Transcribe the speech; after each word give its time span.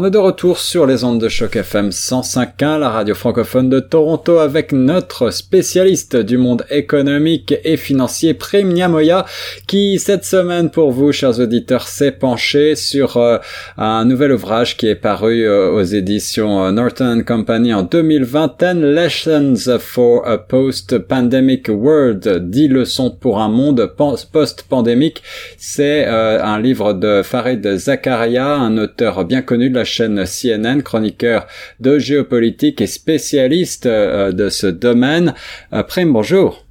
On 0.00 0.04
est 0.04 0.12
de 0.12 0.18
retour 0.18 0.60
sur 0.60 0.86
les 0.86 1.02
ondes 1.02 1.20
de 1.20 1.28
choc 1.28 1.56
FM 1.56 1.88
105.1, 1.88 2.78
la 2.78 2.88
radio 2.88 3.16
francophone 3.16 3.68
de 3.68 3.80
Toronto, 3.80 4.38
avec 4.38 4.70
notre 4.70 5.30
spécialiste 5.30 6.14
du 6.14 6.38
monde 6.38 6.64
économique 6.70 7.56
et 7.64 7.76
financier, 7.76 8.32
Prime 8.32 8.72
Niamoya, 8.72 9.26
qui 9.66 9.98
cette 9.98 10.24
semaine 10.24 10.70
pour 10.70 10.92
vous, 10.92 11.10
chers 11.10 11.40
auditeurs, 11.40 11.88
s'est 11.88 12.12
penché 12.12 12.76
sur 12.76 13.16
euh, 13.16 13.38
un 13.76 14.04
nouvel 14.04 14.30
ouvrage 14.30 14.76
qui 14.76 14.86
est 14.86 14.94
paru 14.94 15.42
euh, 15.42 15.72
aux 15.72 15.82
éditions 15.82 16.64
euh, 16.64 16.70
Norton 16.70 17.24
Company 17.26 17.74
en 17.74 17.82
2020, 17.82 18.74
Lessons 18.74 19.78
for 19.80 20.24
a 20.28 20.38
Post-Pandemic 20.38 21.66
World, 21.70 22.48
10 22.48 22.68
leçons 22.68 23.10
pour 23.10 23.40
un 23.40 23.48
monde 23.48 23.92
post-pandémique. 23.96 25.24
C'est 25.56 26.04
un 26.06 26.60
livre 26.60 26.92
de 26.92 27.22
Farid 27.24 27.76
Zakaria, 27.76 28.54
un 28.54 28.78
auteur 28.78 29.24
bien 29.24 29.42
connu 29.42 29.70
de 29.70 29.74
la 29.74 29.87
chaîne 29.88 30.24
CNN, 30.24 30.82
chroniqueur 30.82 31.46
de 31.80 31.98
géopolitique 31.98 32.80
et 32.80 32.86
spécialiste 32.86 33.86
euh, 33.86 34.30
de 34.32 34.48
ce 34.48 34.66
domaine. 34.66 35.34
Euh, 35.72 35.82
Prime, 35.82 36.12
bonjour. 36.12 36.64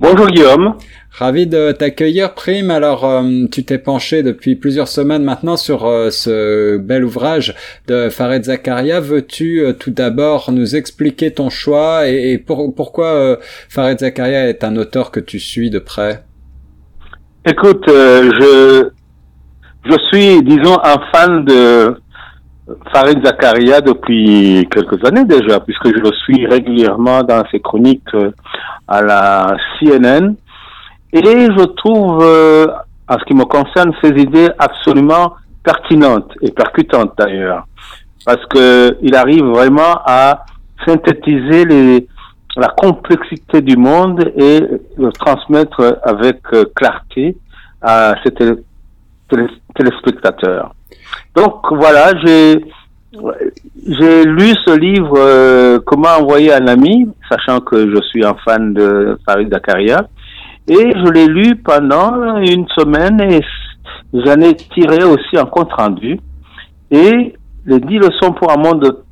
Bonjour 0.00 0.26
Guillaume. 0.26 0.76
Ravi 1.12 1.46
de 1.46 1.70
t'accueillir, 1.70 2.34
Prime. 2.34 2.72
Alors, 2.72 3.04
euh, 3.04 3.46
tu 3.50 3.64
t'es 3.64 3.78
penché 3.78 4.24
depuis 4.24 4.56
plusieurs 4.56 4.88
semaines 4.88 5.22
maintenant 5.22 5.56
sur 5.56 5.82
ce 6.10 6.76
bel 6.76 7.04
ouvrage 7.04 7.54
de 7.86 8.08
Farid 8.08 8.44
Zakaria. 8.44 8.98
Veux-tu 8.98 9.62
tout 9.78 9.92
d'abord 9.92 10.50
nous 10.50 10.74
expliquer 10.74 11.30
ton 11.30 11.50
choix 11.50 12.08
et, 12.08 12.36
pourquoi 12.38 13.38
Farid 13.68 14.00
Zakaria 14.00 14.48
est 14.48 14.64
un 14.64 14.76
auteur 14.76 15.12
que 15.12 15.20
tu 15.20 15.38
suis 15.38 15.70
de 15.70 15.78
près? 15.78 16.24
Écoute, 17.46 17.84
je 17.86 18.90
je 19.86 19.96
suis, 20.08 20.42
disons, 20.42 20.78
un 20.82 20.98
fan 21.12 21.44
de 21.44 21.96
Farid 22.92 23.24
Zakaria 23.24 23.80
depuis 23.80 24.66
quelques 24.70 25.04
années 25.06 25.24
déjà, 25.24 25.60
puisque 25.60 25.88
je 25.88 26.00
le 26.00 26.12
suis 26.24 26.46
régulièrement 26.46 27.22
dans 27.22 27.42
ses 27.50 27.60
chroniques 27.60 28.02
euh, 28.14 28.30
à 28.88 29.02
la 29.02 29.56
CNN. 29.78 30.34
Et 31.12 31.20
je 31.22 31.64
trouve, 31.76 32.20
euh, 32.22 32.66
en 33.08 33.18
ce 33.18 33.24
qui 33.24 33.34
me 33.34 33.44
concerne, 33.44 33.92
ses 34.02 34.10
idées 34.10 34.48
absolument 34.58 35.34
pertinentes 35.62 36.32
et 36.42 36.50
percutantes 36.50 37.12
d'ailleurs, 37.18 37.66
parce 38.24 38.44
que 38.46 38.96
il 39.02 39.14
arrive 39.14 39.44
vraiment 39.44 40.00
à 40.04 40.44
synthétiser 40.86 41.64
les, 41.64 42.06
la 42.56 42.68
complexité 42.68 43.60
du 43.60 43.76
monde 43.76 44.32
et 44.36 44.60
le 44.96 45.12
transmettre 45.12 45.98
avec 46.02 46.40
euh, 46.52 46.64
clarté 46.74 47.36
à 47.82 48.14
ses 48.24 48.32
téléspectateurs. 49.74 50.74
Donc 51.34 51.72
voilà, 51.72 52.12
j'ai 52.22 52.54
lu 54.24 54.54
ce 54.66 54.78
livre 54.78 55.14
euh, 55.18 55.80
Comment 55.84 56.16
envoyer 56.20 56.52
un 56.52 56.66
ami, 56.68 57.08
sachant 57.28 57.60
que 57.60 57.90
je 57.90 58.00
suis 58.08 58.24
un 58.24 58.36
fan 58.44 58.72
de 58.72 59.18
Farid 59.26 59.52
Zakaria, 59.52 60.06
et 60.68 60.92
je 60.92 61.10
l'ai 61.10 61.26
lu 61.26 61.56
pendant 61.56 62.36
une 62.36 62.66
semaine 62.68 63.20
et 63.20 63.40
j'en 64.12 64.40
ai 64.40 64.54
tiré 64.54 65.04
aussi 65.04 65.36
un 65.36 65.44
compte 65.44 65.72
rendu. 65.72 66.18
Et 66.90 67.34
les 67.66 67.80
dix 67.80 67.98
leçons 67.98 68.32
pour 68.32 68.52
un 68.52 68.56
monde 68.56 69.02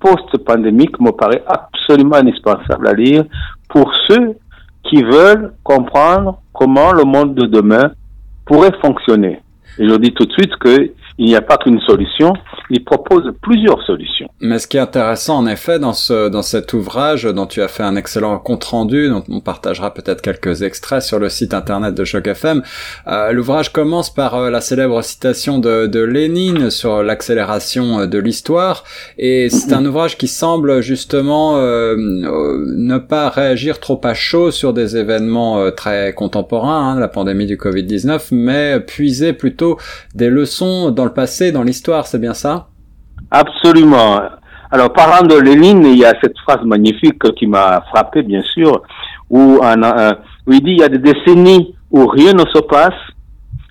post-pandémique 0.00 1.00
me 1.00 1.12
paraît 1.12 1.44
absolument 1.46 2.16
indispensable 2.16 2.88
à 2.88 2.92
lire 2.92 3.24
pour 3.68 3.90
ceux 4.08 4.36
qui 4.82 5.02
veulent 5.02 5.52
comprendre 5.62 6.40
comment 6.52 6.92
le 6.92 7.04
monde 7.04 7.34
de 7.34 7.46
demain 7.46 7.92
pourrait 8.44 8.72
fonctionner. 8.84 9.40
Et 9.78 9.88
je 9.88 9.94
dis 9.94 10.12
tout 10.12 10.26
de 10.26 10.32
suite 10.32 10.54
que 10.56 10.90
il 11.18 11.26
n'y 11.26 11.36
a 11.36 11.42
pas 11.42 11.58
qu'une 11.58 11.80
solution, 11.80 12.32
il 12.70 12.84
propose 12.84 13.32
plusieurs 13.42 13.82
solutions. 13.84 14.28
Mais 14.40 14.58
ce 14.58 14.66
qui 14.66 14.76
est 14.76 14.80
intéressant 14.80 15.38
en 15.38 15.46
effet 15.46 15.78
dans 15.78 15.92
ce 15.92 16.28
dans 16.28 16.42
cet 16.42 16.72
ouvrage 16.72 17.24
dont 17.24 17.46
tu 17.46 17.62
as 17.62 17.68
fait 17.68 17.82
un 17.82 17.96
excellent 17.96 18.38
compte 18.38 18.64
rendu, 18.64 19.08
dont 19.08 19.24
on 19.28 19.40
partagera 19.40 19.92
peut-être 19.92 20.22
quelques 20.22 20.62
extraits 20.62 21.02
sur 21.02 21.18
le 21.18 21.28
site 21.28 21.54
internet 21.54 21.94
de 21.94 22.04
Choc 22.04 22.26
FM, 22.26 22.62
euh, 23.06 23.32
l'ouvrage 23.32 23.72
commence 23.72 24.12
par 24.12 24.34
euh, 24.34 24.50
la 24.50 24.60
célèbre 24.60 25.02
citation 25.02 25.58
de, 25.58 25.86
de 25.86 26.00
Lénine 26.00 26.70
sur 26.70 27.02
l'accélération 27.02 28.00
euh, 28.00 28.06
de 28.06 28.18
l'histoire, 28.18 28.84
et 29.18 29.48
c'est 29.50 29.72
un 29.72 29.84
ouvrage 29.84 30.16
qui 30.16 30.28
semble 30.28 30.80
justement 30.80 31.56
euh, 31.56 31.94
ne 31.96 32.98
pas 32.98 33.28
réagir 33.28 33.80
trop 33.80 34.00
à 34.04 34.14
chaud 34.14 34.50
sur 34.50 34.72
des 34.72 34.96
événements 34.96 35.70
très 35.72 36.12
contemporains, 36.14 36.92
hein, 36.92 37.00
la 37.00 37.08
pandémie 37.08 37.46
du 37.46 37.56
Covid-19, 37.56 38.28
mais 38.32 38.80
puiser 38.80 39.32
plutôt 39.32 39.78
des 40.14 40.28
leçons 40.28 40.90
dans 40.90 41.04
le 41.04 41.11
passé, 41.12 41.52
dans 41.52 41.62
l'histoire, 41.62 42.06
c'est 42.06 42.18
bien 42.18 42.34
ça? 42.34 42.68
Absolument. 43.30 44.20
Alors, 44.70 44.92
parlant 44.92 45.26
de 45.26 45.38
Lénine, 45.38 45.84
il 45.84 45.98
y 45.98 46.04
a 46.04 46.14
cette 46.22 46.38
phrase 46.38 46.64
magnifique 46.64 47.22
qui 47.34 47.46
m'a 47.46 47.82
frappé, 47.90 48.22
bien 48.22 48.42
sûr, 48.42 48.82
où, 49.30 49.60
il 50.48 50.60
dit 50.62 50.72
il 50.72 50.78
y 50.78 50.82
a 50.82 50.88
des 50.88 50.98
décennies 50.98 51.74
où 51.90 52.06
rien 52.06 52.32
ne 52.32 52.44
se 52.52 52.60
passe, 52.60 53.00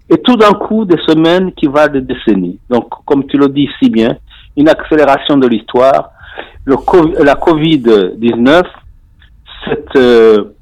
et 0.10 0.18
tout 0.18 0.36
d'un 0.36 0.54
coup, 0.54 0.86
des 0.86 1.00
semaines 1.08 1.54
qui 1.54 1.68
valent 1.68 1.94
des 1.94 2.02
décennies. 2.02 2.60
Donc, 2.70 2.88
comme 3.06 3.26
tu 3.28 3.38
le 3.38 3.50
dis 3.50 3.68
si 3.82 3.90
bien, 3.90 4.18
une 4.58 4.70
accélération 4.70 5.38
de 5.38 5.48
l'histoire. 5.48 6.12
La 6.66 6.76
Covid-19, 6.76 8.64
cette, 9.66 9.96
euh, 9.96 10.54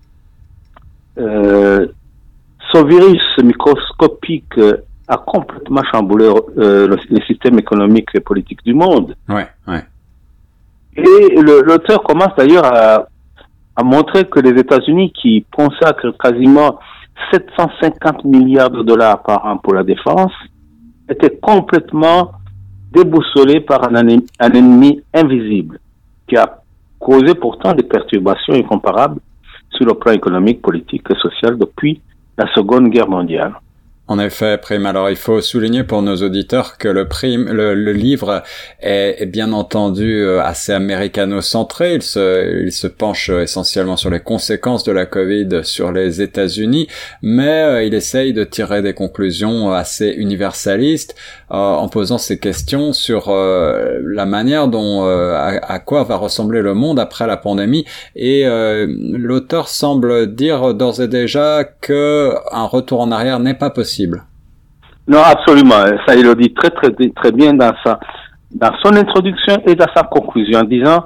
euh, 1.18 1.88
ce 2.72 2.86
virus 2.86 3.22
microscopique 3.44 4.58
a 5.10 5.18
complètement 5.18 5.82
chamboulé 5.92 6.32
euh, 6.58 6.88
le, 6.88 7.22
système 7.28 7.58
économique 7.58 8.10
et 8.14 8.20
politique 8.20 8.64
du 8.64 8.76
monde. 8.76 9.16
Ouais, 9.28 9.48
ouais. 9.68 9.84
Et 10.96 11.42
l'auteur 11.42 12.04
commence 12.04 12.36
d'ailleurs 12.38 12.66
à, 12.66 13.08
à 13.76 13.84
montrer 13.84 14.26
que 14.26 14.40
les 14.40 14.60
États-Unis, 14.60 15.12
qui 15.20 15.46
consacrent 15.52 16.16
quasiment 16.18 16.80
750 17.32 18.24
milliards 18.26 18.70
de 18.70 18.84
dollars 18.84 19.24
par 19.24 19.46
an 19.46 19.58
pour 19.58 19.74
la 19.74 19.84
défense, 19.84 20.32
étaient 21.10 21.38
complètement 21.42 22.32
déboussolés 22.92 23.62
par 23.62 23.84
un, 23.90 23.96
un 23.96 24.52
ennemi 24.52 25.02
invisible, 25.14 25.80
qui 26.28 26.38
a 26.38 26.62
causé 27.00 27.34
pourtant 27.34 27.74
des 27.74 27.84
perturbations 27.84 28.54
incomparables 28.54 29.20
sur 29.72 29.88
le 29.88 29.94
plan 29.96 30.12
économique, 30.12 30.62
politique 30.62 31.04
et 31.10 31.16
social 31.16 31.58
depuis 31.58 32.02
la 32.38 32.46
Seconde 32.54 32.90
Guerre 32.90 33.10
mondiale. 33.10 33.54
En 34.10 34.18
effet, 34.18 34.58
Prime. 34.58 34.88
Alors, 34.88 35.12
il 35.12 35.16
faut 35.16 35.40
souligner 35.40 35.84
pour 35.84 36.02
nos 36.02 36.16
auditeurs 36.16 36.80
que 36.80 36.88
le 36.88 37.08
prime, 37.08 37.48
le, 37.48 37.94
livre 37.94 38.42
est, 38.80 39.28
bien 39.28 39.54
entendu 39.54 40.24
euh, 40.24 40.42
assez 40.42 40.74
américano-centré. 40.74 41.94
Il 41.94 42.02
se, 42.02 42.64
il 42.64 42.72
se 42.72 42.88
penche 42.88 43.30
essentiellement 43.30 43.98
sur 43.98 44.10
les 44.10 44.20
conséquences 44.20 44.84
de 44.84 44.92
la 44.92 45.06
Covid 45.06 45.60
sur 45.62 45.92
les 45.92 46.24
États-Unis, 46.24 46.88
mais 47.22 47.62
euh, 47.62 47.84
il 47.84 47.94
essaye 47.94 48.34
de 48.34 48.44
tirer 48.44 48.82
des 48.82 48.96
conclusions 48.96 49.72
assez 49.74 50.08
universalistes 50.08 51.16
euh, 51.52 51.56
en 51.56 51.88
posant 51.88 52.18
ces 52.18 52.40
questions 52.40 52.94
sur 52.94 53.30
la 53.30 54.26
manière 54.26 54.70
dont, 54.70 55.04
à, 55.04 55.78
quoi 55.78 56.04
va 56.04 56.16
ressembler 56.16 56.62
le 56.62 56.74
monde 56.74 57.00
après 57.00 57.28
la 57.28 57.38
pandémie. 57.38 57.86
Et 58.16 58.44
l'auteur 58.48 59.68
semble 59.68 60.34
dire 60.34 60.74
d'ores 60.74 61.02
et 61.02 61.08
déjà 61.08 61.64
que 61.64 62.34
un 62.52 62.66
retour 62.66 63.02
en 63.02 63.12
arrière 63.12 63.40
n'est 63.40 63.54
pas 63.54 63.70
possible 63.70 63.99
non, 65.10 65.24
absolument. 65.26 65.84
Ça, 66.06 66.16
il 66.16 66.24
le 66.24 66.36
dit 66.36 66.54
très, 66.54 66.70
très, 66.70 66.92
très 66.92 67.32
bien 67.32 67.56
dans 67.56 67.74
sa, 67.84 68.00
dans 68.52 68.72
son 68.84 68.96
introduction 68.96 69.58
et 69.66 69.74
dans 69.74 69.88
sa 69.96 70.04
conclusion 70.04 70.60
en 70.60 70.64
disant 70.64 71.06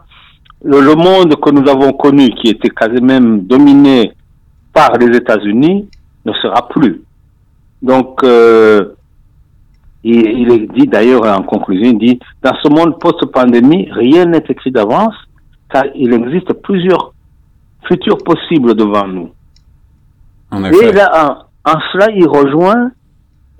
le, 0.61 0.81
le 0.81 0.93
monde 0.95 1.33
que 1.39 1.49
nous 1.51 1.69
avons 1.69 1.93
connu, 1.93 2.29
qui 2.31 2.49
était 2.49 2.69
quasiment 2.69 3.07
même 3.07 3.41
dominé 3.45 4.11
par 4.73 4.97
les 4.97 5.15
États-Unis, 5.15 5.87
ne 6.25 6.33
sera 6.33 6.67
plus. 6.67 7.01
Donc, 7.81 8.21
euh, 8.25 8.89
il, 10.03 10.49
il 10.49 10.67
dit 10.73 10.87
d'ailleurs 10.87 11.25
en 11.25 11.43
conclusion, 11.43 11.91
il 11.91 11.97
dit, 11.97 12.19
dans 12.41 12.55
ce 12.61 12.67
monde 12.67 12.99
post-pandémie, 12.99 13.87
rien 13.91 14.25
n'est 14.25 14.43
écrit 14.49 14.71
d'avance, 14.71 15.15
car 15.71 15.85
il 15.95 16.13
existe 16.13 16.51
plusieurs 16.61 17.13
futurs 17.87 18.17
possibles 18.17 18.75
devant 18.75 19.07
nous. 19.07 19.31
En 20.51 20.65
effet. 20.65 20.89
Et 20.89 20.91
là, 20.91 21.47
en 21.65 21.79
cela, 21.91 22.07
il 22.11 22.27
rejoint 22.27 22.91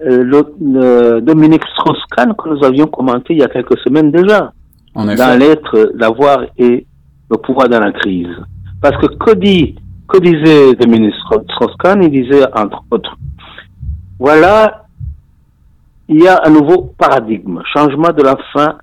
euh, 0.01 0.23
le, 0.23 1.21
Dominique 1.21 1.63
Strauss-Kahn 1.73 2.33
que 2.35 2.49
nous 2.49 2.63
avions 2.63 2.87
commenté 2.87 3.33
il 3.33 3.39
y 3.39 3.43
a 3.43 3.47
quelques 3.47 3.77
semaines 3.79 4.11
déjà, 4.11 4.51
dans 4.95 5.39
l'être, 5.39 5.91
l'avoir 5.95 6.43
et 6.57 6.85
le 7.29 7.37
pouvoir 7.37 7.69
dans 7.69 7.79
la 7.79 7.91
crise. 7.91 8.35
Parce 8.81 8.97
que 8.97 9.07
que 9.15 9.35
dit, 9.35 9.75
que 10.07 10.17
disait 10.19 10.75
Dominique 10.75 11.15
Strauss-Kahn? 11.51 12.03
Il 12.03 12.11
disait 12.11 12.43
entre 12.55 12.83
autres, 12.91 13.17
voilà, 14.19 14.85
il 16.09 16.21
y 16.21 16.27
a 16.27 16.41
un 16.45 16.49
nouveau 16.49 16.93
paradigme, 16.97 17.61
changement 17.73 18.11
de 18.11 18.23
la 18.23 18.37
fin 18.53 18.77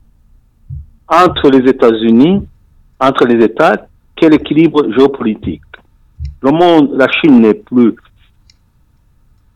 entre 1.09 1.51
les 1.51 1.69
États-Unis 1.69 2.47
entre 3.01 3.27
les 3.27 3.45
États 3.45 3.87
qu'est 4.15 4.29
l'équilibre 4.29 4.93
géopolitique? 4.93 5.63
Le 6.43 6.51
monde, 6.53 6.91
la 6.95 7.07
Chine 7.09 7.41
n'est 7.41 7.55
plus 7.55 7.95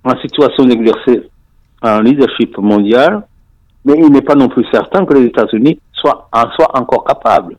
en 0.04 0.16
situation 0.20 0.64
d'exercer 0.64 1.28
un 1.82 2.02
leadership 2.02 2.56
mondial, 2.58 3.26
mais 3.84 3.94
il 3.96 4.10
n'est 4.10 4.22
pas 4.22 4.34
non 4.34 4.48
plus 4.48 4.64
certain 4.72 5.04
que 5.04 5.14
les 5.14 5.26
États-Unis 5.26 5.80
soient, 5.92 6.28
en 6.32 6.50
soient 6.52 6.76
encore 6.78 7.04
capables. 7.04 7.56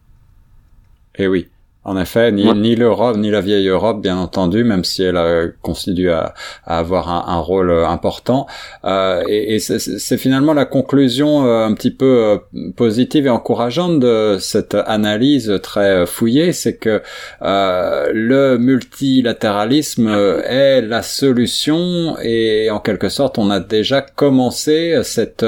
Eh 1.17 1.27
oui. 1.27 1.47
En 1.85 1.97
effet, 1.97 2.31
ni, 2.31 2.51
ni 2.55 2.75
l'Europe, 2.75 3.15
ni 3.15 3.29
la 3.29 3.41
vieille 3.41 3.67
Europe, 3.67 4.01
bien 4.01 4.17
entendu, 4.17 4.63
même 4.63 4.83
si 4.83 5.03
elle 5.03 5.17
a 5.17 5.43
continue 5.61 6.09
à, 6.09 6.33
à 6.65 6.79
avoir 6.79 7.09
un, 7.09 7.35
un, 7.35 7.39
rôle 7.39 7.69
euh, 7.69 7.87
important. 7.87 8.47
Euh, 8.85 9.23
et, 9.27 9.55
et 9.55 9.59
c'est 9.59 10.17
finalement 10.17 10.53
la 10.53 10.65
conclusion 10.65 11.45
euh, 11.45 11.63
un 11.63 11.75
petit 11.75 11.91
peu 11.91 12.39
euh, 12.55 12.69
positive 12.75 13.27
et 13.27 13.29
encourageante 13.29 13.99
de 13.99 14.37
cette 14.39 14.73
analyse 14.73 15.59
très 15.61 16.07
fouillée, 16.07 16.53
c'est 16.53 16.77
que 16.77 17.03
euh, 17.43 18.09
le 18.11 18.57
multilatéralisme 18.57 20.07
est 20.07 20.81
la 20.81 21.03
solution 21.03 22.17
et 22.23 22.71
en 22.71 22.79
quelque 22.79 23.09
sorte, 23.09 23.37
on 23.37 23.51
a 23.51 23.59
déjà 23.59 24.01
commencé 24.01 24.99
cette 25.03 25.45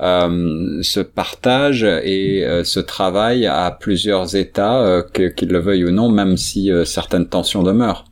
euh, 0.00 0.78
ce 0.82 1.00
partage 1.00 1.82
et 1.84 2.46
ce 2.64 2.80
travail 2.80 3.46
à 3.46 3.76
plusieurs 3.78 4.36
États 4.36 5.02
qu'ils 5.12 5.48
le 5.48 5.58
veulent 5.58 5.71
ou 5.80 5.90
non, 5.90 6.10
même 6.10 6.36
si 6.36 6.70
euh, 6.70 6.84
certaines 6.84 7.28
tensions 7.28 7.62
demeurent. 7.62 8.04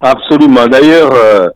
Absolument. 0.00 0.66
D'ailleurs, 0.66 1.12
euh, 1.12 1.48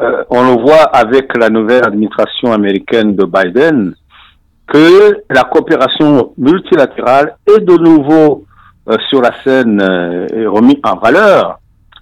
euh, 0.00 0.24
on 0.30 0.42
le 0.42 0.62
voit 0.62 0.84
avec 0.92 1.36
la 1.36 1.50
nouvelle 1.50 1.84
administration 1.84 2.52
américaine 2.52 3.14
de 3.16 3.24
Biden, 3.24 3.94
que 4.66 5.22
la 5.30 5.44
coopération 5.44 6.32
multilatérale 6.36 7.36
est 7.46 7.60
de 7.60 7.76
nouveau 7.76 8.44
sur 9.10 9.20
la 9.20 9.32
scène 9.42 9.80
et 10.34 10.46
remise 10.46 10.78
en 10.82 10.96
valeur, 10.96 11.58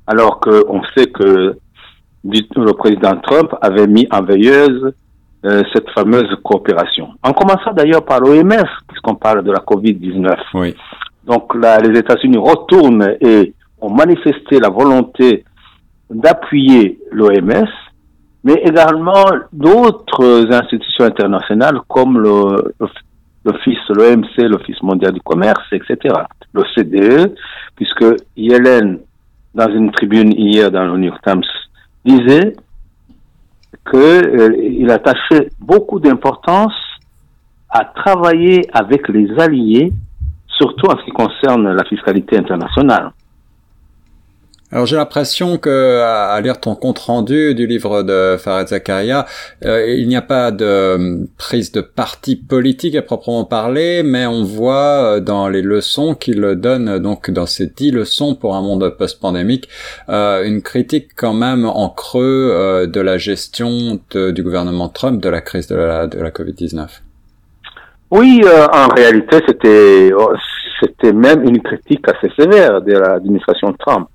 alors 0.07 0.41
qu'on 0.41 0.83
sait 0.97 1.07
que 1.07 1.57
le 2.25 2.73
président 2.73 3.17
Trump 3.23 3.55
avait 3.61 3.87
mis 3.87 4.07
en 4.11 4.23
veilleuse 4.23 4.93
cette 5.73 5.89
fameuse 5.91 6.29
coopération. 6.43 7.11
En 7.23 7.33
commençant 7.33 7.73
d'ailleurs 7.73 8.05
par 8.05 8.19
l'OMS, 8.21 8.67
puisqu'on 8.89 9.15
parle 9.15 9.45
de 9.45 9.53
la 9.53 9.61
COVID-19. 9.61 10.37
Oui. 10.55 10.75
Donc 11.27 11.55
là, 11.57 11.79
les 11.79 11.99
États-Unis 11.99 12.39
retournent 12.39 13.17
et 13.21 13.53
ont 13.81 13.91
manifesté 13.91 14.61
la 14.61 14.69
volonté 14.69 15.45
d'appuyer 16.09 16.99
l'OMS, 17.11 17.69
mais 18.45 18.55
également 18.65 19.25
d'autres 19.53 20.47
institutions 20.53 21.05
internationales 21.05 21.81
comme 21.89 22.21
l'Office, 22.21 23.89
l'OMC, 23.91 24.39
l'Office 24.39 24.81
mondial 24.83 25.13
du 25.13 25.21
commerce, 25.21 25.67
etc. 25.73 26.15
Le 26.53 26.63
CDE, 26.75 27.35
puisque 27.75 28.05
Yellen, 28.37 29.01
dans 29.53 29.69
une 29.69 29.91
tribune 29.91 30.33
hier 30.33 30.71
dans 30.71 30.85
le 30.85 30.97
New 30.97 31.09
York 31.09 31.21
Times, 31.27 31.43
disait 32.05 32.55
qu'il 33.91 34.01
euh, 34.01 34.95
attachait 34.95 35.49
beaucoup 35.59 35.99
d'importance 35.99 36.75
à 37.69 37.85
travailler 37.85 38.63
avec 38.73 39.09
les 39.09 39.29
alliés 39.41 39.93
surtout 40.57 40.87
en 40.87 40.97
ce 40.99 41.05
qui 41.05 41.13
concerne 41.13 41.73
la 41.73 41.85
fiscalité 41.85 42.37
internationale. 42.37 43.13
Alors 44.73 44.85
j'ai 44.85 44.97
l'impression 44.97 45.59
que 45.59 46.01
à 46.03 46.41
lire 46.41 46.61
ton 46.61 46.75
compte 46.75 46.99
rendu 46.99 47.55
du 47.55 47.69
livre 47.69 48.03
de 48.03 48.37
Farid 48.37 48.67
Zakaria, 48.67 49.25
euh, 49.65 49.95
il 49.95 50.09
n'y 50.09 50.17
a 50.17 50.23
pas 50.23 50.51
de 50.51 50.65
euh, 50.65 51.19
prise 51.39 51.71
de 51.71 51.81
parti 51.81 52.35
politique 52.35 52.97
à 52.97 53.03
proprement 53.03 53.45
parler, 53.45 54.03
mais 54.03 54.27
on 54.27 54.43
voit 54.43 55.19
euh, 55.19 55.21
dans 55.21 55.49
les 55.49 55.63
leçons 55.63 56.17
qu'il 56.17 56.41
donne, 56.57 56.99
donc 56.99 57.31
dans 57.31 57.47
ces 57.47 57.69
dix 57.69 57.93
leçons 57.93 58.35
pour 58.35 58.57
un 58.57 58.63
monde 58.63 58.93
post-pandémique, 58.99 59.69
une 60.09 60.63
critique 60.63 61.11
quand 61.17 61.35
même 61.35 61.65
en 61.65 61.89
creux 61.89 62.89
de 62.93 63.01
la 63.01 63.19
gestion 63.19 64.01
du 64.11 64.43
gouvernement 64.43 64.89
Trump 64.89 65.23
de 65.23 65.29
la 65.29 65.41
crise 65.41 65.69
de 65.69 65.77
la 65.77 66.31
Covid-19. 66.31 67.06
Oui, 68.11 68.41
euh, 68.45 68.67
en 68.73 68.89
réalité, 68.89 69.39
c'était 69.47 70.13
oh, 70.17 70.33
c'était 70.81 71.13
même 71.13 71.43
une 71.45 71.61
critique 71.61 72.07
assez 72.09 72.33
sévère 72.39 72.81
de 72.83 72.93
l'administration 72.93 73.73
Trump. 73.73 74.09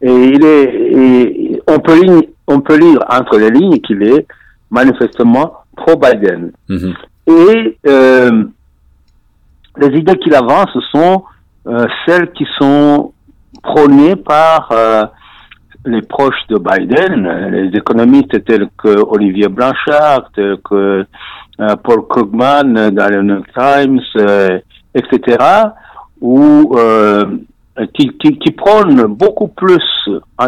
Et 0.00 0.12
il 0.12 0.44
est, 0.44 1.60
on 1.66 1.80
peut 1.80 2.00
lire, 2.00 2.22
on 2.46 2.60
peut 2.60 2.76
lire 2.76 3.00
entre 3.08 3.38
les 3.38 3.50
lignes 3.50 3.80
qu'il 3.80 4.02
est 4.02 4.26
manifestement 4.70 5.54
pro 5.76 5.96
Biden. 5.96 6.52
Mm-hmm. 6.68 6.94
Et 7.26 7.78
euh, 7.86 8.44
les 9.78 9.98
idées 9.98 10.18
qu'il 10.18 10.34
avance 10.34 10.70
sont 10.92 11.24
euh, 11.66 11.86
celles 12.06 12.30
qui 12.32 12.46
sont 12.58 13.12
prônées 13.62 14.14
par 14.14 14.70
les 15.84 16.02
proches 16.02 16.46
de 16.48 16.58
Biden, 16.58 17.50
les 17.50 17.76
économistes 17.76 18.44
tels 18.44 18.68
que 18.76 19.00
Olivier 19.00 19.48
Blanchard, 19.48 20.30
tels 20.34 20.58
que 20.68 21.04
Paul 21.58 22.06
Krugman 22.08 22.76
euh, 22.76 22.90
dans 22.90 23.22
New 23.22 23.34
York 23.34 23.50
Times, 23.54 24.00
euh, 24.16 24.60
etc., 24.94 25.38
où, 26.20 26.76
qui, 27.94 28.08
qui, 28.18 28.38
qui 28.38 28.56
beaucoup 29.08 29.48
plus 29.48 29.84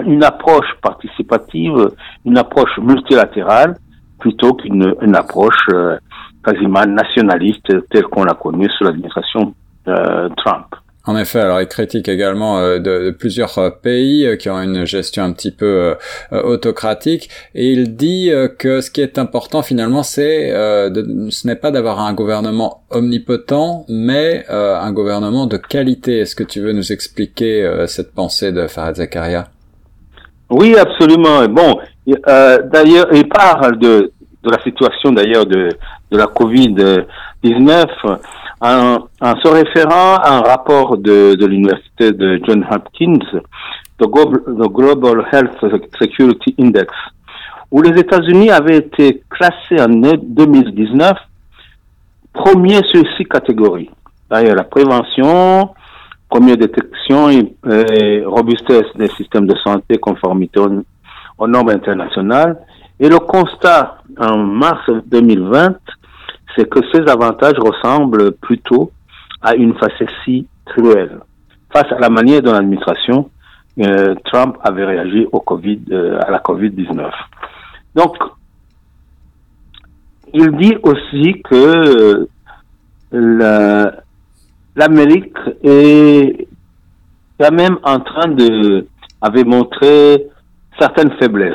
une 0.05 0.25
approche 0.25 0.67
participative, 0.83 1.93
une 2.25 2.39
approche 2.39 2.77
multilatérale, 2.79 3.77
plutôt 4.19 4.55
qu'une 4.55 4.97
une 5.01 5.15
approche 5.15 5.65
quasiment 6.45 6.85
nationaliste 6.87 7.89
telle 7.89 8.03
qu'on 8.05 8.25
l'a 8.25 8.35
connue 8.35 8.69
sous 8.77 8.83
l'administration 8.83 9.55
Trump. 9.85 10.75
En 11.07 11.17
effet, 11.17 11.41
alors 11.41 11.63
il 11.63 11.67
critique 11.67 12.09
également 12.09 12.59
euh, 12.59 12.79
de, 12.79 13.11
plusieurs 13.11 13.57
euh, 13.57 13.71
pays 13.71 14.27
euh, 14.27 14.37
qui 14.37 14.51
ont 14.51 14.61
une 14.61 14.85
gestion 14.85 15.25
un 15.25 15.33
petit 15.33 15.51
peu 15.51 15.97
autocratique 16.31 17.31
et 17.55 17.73
il 17.73 17.97
dit 17.97 18.31
que 18.59 18.81
ce 18.83 18.91
qui 18.91 19.01
est 19.01 19.19
important 19.19 19.63
finalement 19.63 20.03
c'est 20.03 20.51
ce 20.51 21.47
n'est 21.47 21.57
pas 21.57 21.71
d'avoir 21.71 22.01
un 22.01 22.13
gouvernement 22.13 22.83
omnipotent 22.91 23.85
mais 23.89 24.45
un 24.49 24.93
gouvernement 24.93 25.47
de 25.47 25.57
qualité. 25.57 26.19
Est-ce 26.19 26.35
que 26.35 26.45
tu 26.45 26.61
veux 26.61 26.73
nous 26.73 26.93
expliquer 26.93 27.85
cette 27.87 28.15
pensée 28.15 28.53
de 28.53 28.67
Farid 28.67 28.97
Zakaria? 28.97 29.49
Oui, 30.51 30.77
absolument. 30.77 31.47
Bon, 31.49 31.79
d'ailleurs, 32.07 33.09
il 33.13 33.29
parle 33.29 33.79
de, 33.79 34.13
de 34.43 34.51
la 34.51 34.63
situation 34.63 35.13
d'ailleurs 35.13 35.47
de, 35.47 35.69
de 36.11 36.19
la 36.19 36.27
Covid-19 36.27 37.87
en, 38.61 39.09
se 39.21 39.49
référant 39.49 40.17
à 40.17 40.37
un 40.37 40.41
rapport 40.41 40.99
de, 40.99 41.35
de 41.35 41.47
l'université 41.47 42.13
de 42.13 42.41
John 42.47 42.67
Hopkins, 42.71 43.41
le 44.01 44.69
Global 44.69 45.27
Health 45.33 45.59
Security 46.01 46.55
Index, 46.59 46.93
où 47.71 47.83
les 47.83 47.99
États-Unis 47.99 48.51
avaient 48.51 48.79
été 48.79 49.23
classés 49.31 49.81
en 49.81 49.89
2019 49.89 51.17
premier 52.33 52.81
sur 52.93 53.03
six 53.17 53.25
catégories. 53.25 53.91
D'ailleurs, 54.31 54.57
la 54.57 54.65
prévention, 54.65 55.71
première 56.29 56.57
détection 56.57 57.29
et, 57.31 58.23
robustesse 58.25 58.87
des 58.97 59.09
systèmes 59.09 59.47
de 59.47 59.57
santé, 59.65 59.99
conformité 59.99 60.61
aux 61.39 61.49
normes 61.49 61.71
internationales. 61.71 62.59
Et 62.99 63.09
le 63.09 63.19
constat 63.19 63.99
en 64.19 64.37
mars 64.37 64.83
2020 65.07 65.75
c'est 66.57 66.69
que 66.69 66.81
ces 66.93 67.03
avantages 67.11 67.59
ressemblent 67.59 68.33
plutôt 68.33 68.91
à 69.43 69.55
une 69.55 69.75
facétie 69.75 70.47
cruelle 70.67 71.21
face 71.73 71.91
à 71.93 71.99
la 71.99 72.11
manière 72.11 72.43
dont 72.43 72.53
l'administration 72.53 73.31
euh, 73.79 74.15
Trump 74.25 74.57
avait 74.63 74.85
réagi 74.85 75.27
au 75.31 75.41
COVID, 75.41 75.81
euh, 75.93 76.19
à 76.21 76.31
la 76.31 76.39
COVID-19. 76.39 77.11
Donc, 77.95 78.17
il 80.35 80.51
dit 80.57 80.77
aussi 80.83 81.41
que 81.43 82.29
euh, 83.15 83.91
l'Amérique 84.77 85.37
est 85.63 86.49
quand 87.39 87.53
même 87.53 87.79
en 87.83 88.01
train 88.01 88.29
de 88.29 88.87
avait 89.23 89.45
montré 89.45 90.27
certaines 90.79 91.13
faiblesses. 91.19 91.55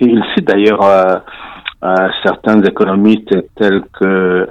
Et 0.00 0.06
il 0.06 0.22
cite 0.34 0.46
d'ailleurs 0.46 0.80
certains 2.22 2.62
économistes 2.62 3.34
tels 3.56 3.82
que 3.98 4.48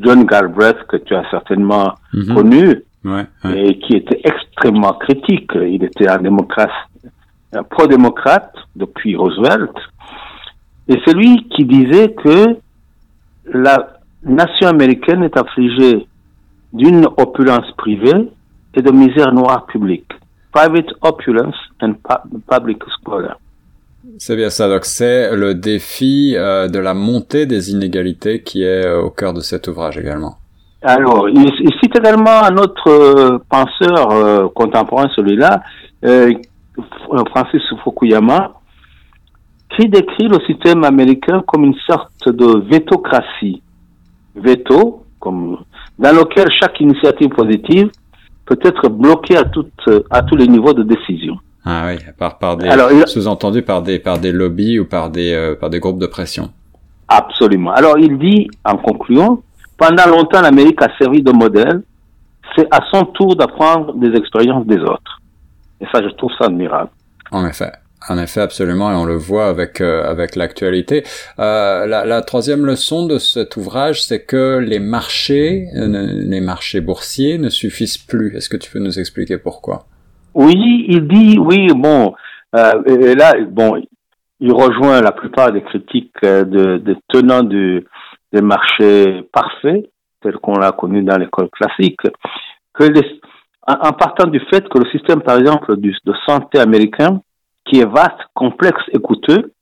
John 0.00 0.24
Galbraith, 0.24 0.78
que 0.88 0.96
tu 0.96 1.14
as 1.14 1.28
certainement 1.30 1.94
mhm. 2.12 2.34
connu, 2.34 2.82
et 3.44 3.78
qui 3.80 3.96
était 3.96 4.20
extrêmement 4.24 4.92
critique. 4.94 5.50
Il 5.54 5.84
était 5.84 6.08
un 6.08 6.18
démocrate, 6.18 6.70
un 7.52 7.62
pro-démocrate 7.64 8.54
depuis 8.76 9.16
Roosevelt. 9.16 9.72
Et 10.88 11.00
c'est 11.04 11.14
lui 11.14 11.48
qui 11.50 11.64
disait 11.64 12.12
que 12.12 12.56
la 13.46 13.98
nation 14.24 14.68
américaine 14.68 15.24
est 15.24 15.36
affligée 15.36 16.06
d'une 16.72 17.06
opulence 17.16 17.70
privée 17.76 18.30
et 18.74 18.82
de 18.82 18.90
misère 18.90 19.32
noire 19.32 19.66
publique. 19.66 20.10
Private 20.52 20.92
opulence 21.02 21.56
and 21.80 21.94
public 22.48 22.82
squalor. 22.98 23.38
C'est 24.18 24.36
bien 24.36 24.50
ça. 24.50 24.68
Donc 24.68 24.84
c'est 24.84 25.34
le 25.34 25.54
défi 25.54 26.34
euh, 26.36 26.68
de 26.68 26.78
la 26.78 26.94
montée 26.94 27.46
des 27.46 27.70
inégalités 27.70 28.42
qui 28.42 28.62
est 28.62 28.86
euh, 28.86 29.02
au 29.02 29.10
cœur 29.10 29.32
de 29.32 29.40
cet 29.40 29.68
ouvrage 29.68 29.98
également. 29.98 30.36
Alors, 30.82 31.28
il, 31.28 31.48
cite 31.80 31.96
également 31.96 32.42
un 32.42 32.56
autre 32.56 32.88
euh, 32.88 33.38
penseur 33.48 34.52
contemporain, 34.52 35.08
celui-là, 35.14 35.62
Francis 37.30 37.62
Fukuyama, 37.84 38.54
qui 39.76 39.88
décrit 39.88 40.26
le 40.26 40.40
système 40.44 40.82
américain 40.82 41.44
comme 41.46 41.64
une 41.64 41.76
sorte 41.86 42.28
de 42.28 42.68
vétocratie. 42.68 43.62
Veto, 44.34 45.04
comme, 45.20 45.58
dans 46.00 46.16
lequel 46.16 46.48
chaque 46.60 46.80
initiative 46.80 47.28
positive 47.28 47.90
peut 48.44 48.58
être 48.62 48.88
bloquée 48.88 49.36
à 49.36 49.44
tous 50.22 50.36
les 50.36 50.48
niveaux 50.48 50.72
de 50.72 50.82
décision. 50.82 51.38
Ah 51.64 51.84
oui, 51.86 51.98
par, 52.18 52.38
par 52.38 52.56
des, 52.56 52.68
sous-entendu 53.06 53.62
par 53.62 53.82
des, 53.82 53.98
par 53.98 54.18
des 54.18 54.32
lobbies 54.32 54.78
ou 54.78 54.84
par 54.84 55.10
des, 55.10 55.54
par 55.60 55.70
des 55.70 55.78
groupes 55.78 56.00
de 56.00 56.06
pression. 56.06 56.50
Absolument. 57.08 57.72
Alors, 57.72 57.98
il 57.98 58.18
dit, 58.18 58.48
en 58.64 58.76
conclusion, 58.78 59.42
pendant 59.76 60.06
longtemps, 60.06 60.40
l'Amérique 60.40 60.80
a 60.82 60.88
servi 60.98 61.22
de 61.22 61.32
modèle. 61.32 61.82
C'est 62.56 62.66
à 62.70 62.80
son 62.92 63.04
tour 63.04 63.36
d'apprendre 63.36 63.94
des 63.94 64.16
expériences 64.16 64.66
des 64.66 64.78
autres. 64.78 65.20
Et 65.80 65.86
ça, 65.92 66.02
je 66.02 66.08
trouve 66.16 66.30
ça 66.38 66.46
admirable. 66.46 66.90
En 67.30 67.46
effet. 67.46 67.72
En 68.08 68.18
effet, 68.18 68.40
absolument, 68.40 68.90
et 68.90 68.94
on 68.94 69.04
le 69.04 69.16
voit 69.16 69.46
avec 69.46 69.80
euh, 69.80 70.02
avec 70.10 70.34
l'actualité. 70.34 71.04
Euh, 71.38 71.86
la, 71.86 72.04
la, 72.04 72.22
troisième 72.22 72.66
leçon 72.66 73.06
de 73.06 73.18
cet 73.18 73.56
ouvrage, 73.56 74.04
c'est 74.04 74.24
que 74.24 74.58
les 74.58 74.80
marchés, 74.80 75.68
euh, 75.76 75.86
les 76.12 76.40
marchés 76.40 76.80
boursiers, 76.80 77.38
ne 77.38 77.48
suffisent 77.48 77.98
plus. 77.98 78.36
Est-ce 78.36 78.48
que 78.48 78.56
tu 78.56 78.70
peux 78.72 78.80
nous 78.80 78.98
expliquer 78.98 79.38
pourquoi? 79.38 79.86
Oui, 80.34 80.86
il 80.88 81.06
dit 81.08 81.38
oui. 81.38 81.68
Bon, 81.74 82.14
euh, 82.56 82.82
et 82.86 83.14
là, 83.14 83.34
bon, 83.48 83.82
il 84.40 84.52
rejoint 84.52 85.00
la 85.00 85.12
plupart 85.12 85.52
des 85.52 85.62
critiques 85.62 86.22
de, 86.22 86.78
de 86.78 86.96
tenants 87.08 87.42
du 87.42 87.86
des 88.32 88.40
marchés 88.40 89.22
parfaits, 89.32 89.90
tels 90.22 90.38
qu'on 90.38 90.54
l'a 90.54 90.72
connu 90.72 91.02
dans 91.02 91.18
l'école 91.18 91.50
classique, 91.50 92.00
que 92.72 92.84
en, 93.66 93.92
partant 93.92 94.26
du 94.26 94.40
fait 94.50 94.68
que 94.68 94.78
le 94.78 94.90
système, 94.90 95.22
par 95.22 95.38
exemple, 95.38 95.76
de 95.76 96.14
santé 96.26 96.58
américain, 96.58 97.20
qui 97.64 97.80
est 97.80 97.84
vaste, 97.84 98.18
complexe 98.34 98.82
et 98.92 98.98
coûteux, 98.98 99.52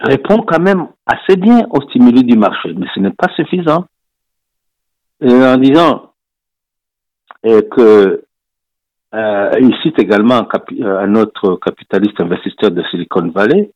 répond 0.00 0.42
quand 0.42 0.60
même 0.60 0.88
assez 1.06 1.36
bien 1.36 1.66
aux 1.70 1.80
stimuli 1.82 2.24
du 2.24 2.36
marché, 2.36 2.74
mais 2.76 2.86
ce 2.94 3.00
n'est 3.00 3.10
pas 3.10 3.32
suffisant. 3.36 3.86
Et 5.20 5.32
en 5.32 5.56
disant 5.56 6.10
que 7.42 8.24
euh, 9.14 9.50
il 9.60 9.74
cite 9.82 9.98
également 9.98 10.42
un 10.82 11.14
autre 11.14 11.56
capitaliste 11.64 12.20
investisseur 12.20 12.70
de 12.70 12.82
Silicon 12.90 13.30
Valley 13.34 13.70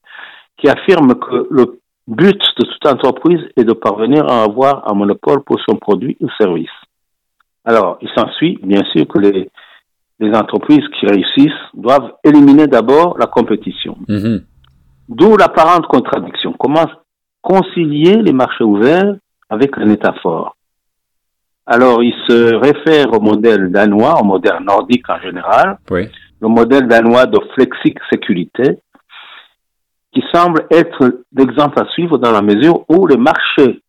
qui 0.57 0.69
affirme 0.69 1.15
que 1.15 1.47
le 1.51 1.81
but 2.09 2.41
de 2.59 2.67
toute 2.67 2.87
entreprise 2.87 3.41
est 3.57 3.65
de 3.65 3.73
parvenir 3.73 4.27
à 4.29 4.43
avoir 4.43 4.91
un 4.91 4.95
monopole 4.95 5.43
pour 5.45 5.59
son 5.69 5.77
produit 5.77 6.17
ou 6.21 6.29
service. 6.41 6.71
Alors, 7.65 7.99
il 8.01 8.09
s'ensuit, 8.17 8.59
bien 8.63 8.83
sûr, 8.93 9.07
que 9.07 9.19
les, 9.19 9.51
les, 10.19 10.35
entreprises 10.35 10.85
qui 10.99 11.07
réussissent 11.07 11.53
doivent 11.75 12.15
éliminer 12.25 12.67
d'abord 12.67 13.17
la 13.19 13.27
compétition. 13.27 13.97
Mm-hmm. 14.09 14.43
D'où 15.09 15.37
l'apparente 15.37 15.87
contradiction. 15.87 16.55
Comment 16.59 16.87
concilier 17.43 18.17
les 18.17 18.33
marchés 18.33 18.65
ouverts 18.65 19.15
avec 19.51 19.77
un 19.79 19.89
État 19.89 20.15
fort? 20.23 20.57
Alors, 21.71 22.03
il 22.03 22.15
se 22.27 22.55
réfère 22.55 23.13
au 23.13 23.21
modèle 23.21 23.71
danois, 23.71 24.19
au 24.19 24.25
modèle 24.25 24.59
nordique 24.63 25.07
en 25.11 25.21
général, 25.21 25.77
oui. 25.91 26.09
le 26.41 26.49
modèle 26.49 26.89
danois 26.89 27.27
de 27.27 27.39
flexi-sécurité, 27.53 28.79
qui 30.15 30.25
semble 30.33 30.67
être 30.71 31.21
l'exemple 31.37 31.79
à 31.79 31.87
suivre 31.91 32.17
dans 32.17 32.33
la 32.33 32.41
mesure 32.41 32.87
où 32.89 33.07
les 33.07 33.19
marchés 33.19 33.83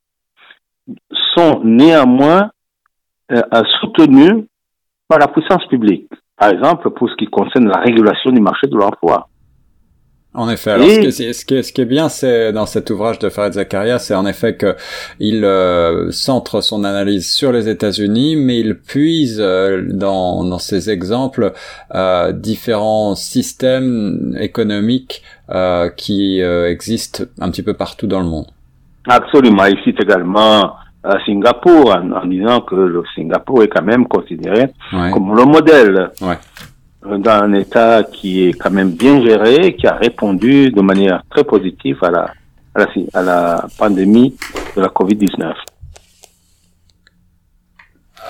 sont 1.37 1.61
néanmoins 1.63 2.51
euh, 3.31 3.41
soutenus 3.79 4.43
par 5.07 5.19
la 5.19 5.29
puissance 5.29 5.65
publique. 5.67 6.11
Par 6.35 6.49
exemple, 6.49 6.89
pour 6.89 7.09
ce 7.09 7.15
qui 7.15 7.27
concerne 7.27 7.69
la 7.69 7.79
régulation 7.79 8.31
du 8.31 8.41
marché 8.41 8.67
de 8.67 8.75
l'emploi. 8.75 9.29
En 10.35 10.47
effet. 10.47 10.71
Alors, 10.71 10.87
ce, 10.87 10.99
qui 10.99 11.07
est, 11.07 11.11
ce, 11.11 11.43
qui 11.43 11.55
est, 11.55 11.63
ce, 11.63 11.73
qui 11.73 11.81
est, 11.81 11.85
bien, 11.85 12.07
c'est 12.07 12.53
dans 12.53 12.67
cet 12.67 12.91
ouvrage 12.91 13.17
de 13.17 13.29
Farid 13.29 13.53
Zakaria, 13.53 13.97
c'est 13.97 14.13
en 14.13 14.27
effet 14.27 14.55
que 14.55 14.75
il 15.19 15.43
euh, 15.43 16.11
centre 16.11 16.61
son 16.61 16.83
analyse 16.83 17.31
sur 17.31 17.51
les 17.51 17.67
États-Unis, 17.67 18.35
mais 18.35 18.59
il 18.59 18.77
puise 18.77 19.39
euh, 19.41 19.81
dans, 19.89 20.43
dans 20.43 20.59
ses 20.59 20.91
exemples 20.91 21.53
euh, 21.95 22.31
différents 22.31 23.15
systèmes 23.15 24.35
économiques 24.39 25.23
qui 25.97 26.41
existent 26.41 27.23
un 27.41 27.49
petit 27.49 27.63
peu 27.63 27.73
partout 27.73 28.05
dans 28.05 28.19
le 28.19 28.27
monde. 28.27 28.45
Absolument. 29.07 29.65
Il 29.65 29.79
cite 29.83 29.99
également 29.99 30.75
Singapour 31.25 31.95
en, 31.95 32.27
disant 32.27 32.61
que 32.61 32.75
le 32.75 33.01
Singapour 33.15 33.63
est 33.63 33.67
quand 33.67 33.81
même 33.81 34.07
considéré 34.07 34.67
comme 34.91 35.35
le 35.35 35.45
modèle. 35.45 36.11
Ouais 36.21 36.37
d'un 37.05 37.53
État 37.53 38.03
qui 38.03 38.47
est 38.47 38.53
quand 38.53 38.71
même 38.71 38.91
bien 38.91 39.21
géré, 39.21 39.75
qui 39.75 39.87
a 39.87 39.95
répondu 39.95 40.71
de 40.71 40.81
manière 40.81 41.23
très 41.29 41.43
positive 41.43 41.97
à 42.03 42.11
la, 42.11 42.33
à 42.75 42.79
la, 42.79 42.87
à 43.13 43.21
la 43.21 43.67
pandémie 43.77 44.35
de 44.75 44.81
la 44.81 44.87
COVID-19. 44.87 45.53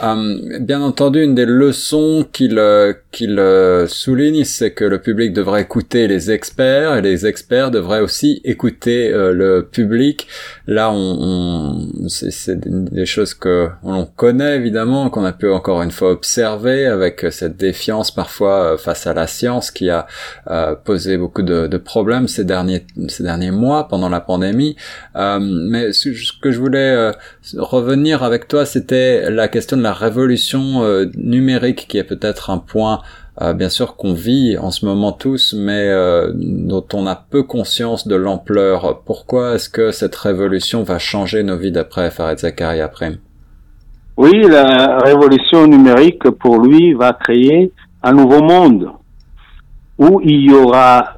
Euh, 0.04 0.60
bien 0.60 0.82
entendu, 0.82 1.24
une 1.24 1.36
des 1.36 1.46
leçons 1.46 2.26
qu'il 2.32 2.58
euh, 2.58 2.94
qu'il 3.12 3.40
euh, 3.40 3.88
souligne, 3.88 4.44
c'est 4.44 4.72
que 4.72 4.86
le 4.86 5.00
public 5.02 5.34
devrait 5.34 5.62
écouter 5.62 6.08
les 6.08 6.32
experts 6.32 6.98
et 6.98 7.02
les 7.02 7.26
experts 7.26 7.72
devraient 7.72 8.00
aussi 8.00 8.40
écouter 8.44 9.10
le 9.12 9.62
public. 9.70 10.28
Là, 10.68 10.92
on, 10.92 10.96
on 10.96 12.08
c'est 12.08 12.60
des 12.60 13.06
choses 13.06 13.34
que 13.34 13.70
l'on 13.84 14.06
connaît 14.06 14.56
évidemment, 14.56 15.10
qu'on 15.10 15.26
a 15.26 15.34
pu 15.34 15.50
encore 15.50 15.82
une 15.82 15.92
fois 15.92 16.12
observer 16.12 16.86
avec 16.86 17.26
cette 17.32 17.58
défiance 17.58 18.12
parfois 18.12 18.78
face 18.78 19.08
à 19.08 19.14
la 19.14 19.28
science 19.28 19.72
qui 19.72 19.90
a 19.90 20.08
posé 20.86 21.18
beaucoup 21.18 21.42
de, 21.42 21.68
de, 21.68 21.78
problèmes 21.78 22.28
ces 22.28 22.44
derniers 22.44 22.86
ces 23.08 23.24
derniers 23.24 23.52
mois 23.52 23.88
pendant 23.88 24.10
la 24.10 24.22
pandémie. 24.22 24.76
mais 25.16 25.92
ce 25.94 26.32
que 26.42 26.52
je 26.52 26.60
voulais 26.60 27.12
revenir 27.58 28.24
avec 28.24 28.48
toi, 28.48 28.66
c'était 28.66 29.30
la 29.30 29.48
question 29.48 29.78
de 29.78 29.84
la 29.84 29.89
révolution 29.94 30.84
euh, 30.84 31.06
numérique 31.16 31.88
qui 31.88 31.98
est 31.98 32.04
peut-être 32.04 32.50
un 32.50 32.58
point 32.58 33.02
euh, 33.42 33.54
bien 33.54 33.70
sûr 33.70 33.96
qu'on 33.96 34.14
vit 34.14 34.58
en 34.58 34.70
ce 34.70 34.86
moment 34.86 35.14
tous, 35.14 35.56
mais 35.58 35.88
euh, 35.88 36.32
dont 36.36 36.86
on 36.94 37.08
a 37.08 37.16
peu 37.16 37.44
conscience 37.44 38.06
de 38.08 38.16
l'ampleur. 38.16 39.02
Pourquoi 39.06 39.56
est-ce 39.56 39.70
que 39.70 39.92
cette 39.92 40.16
révolution 40.16 40.84
va 40.84 41.00
changer 41.00 41.44
nos 41.44 41.56
vies 41.56 41.72
d'après 41.72 42.12
Farid 42.12 42.40
Zakari 42.40 42.82
après 42.82 43.14
Oui, 44.18 44.42
la 44.50 44.98
révolution 45.00 45.68
numérique 45.68 46.30
pour 46.32 46.60
lui 46.60 46.94
va 46.94 47.14
créer 47.14 47.72
un 48.04 48.12
nouveau 48.12 48.42
monde 48.42 48.92
où 49.98 50.20
il 50.22 50.50
y 50.50 50.54
aura 50.54 51.18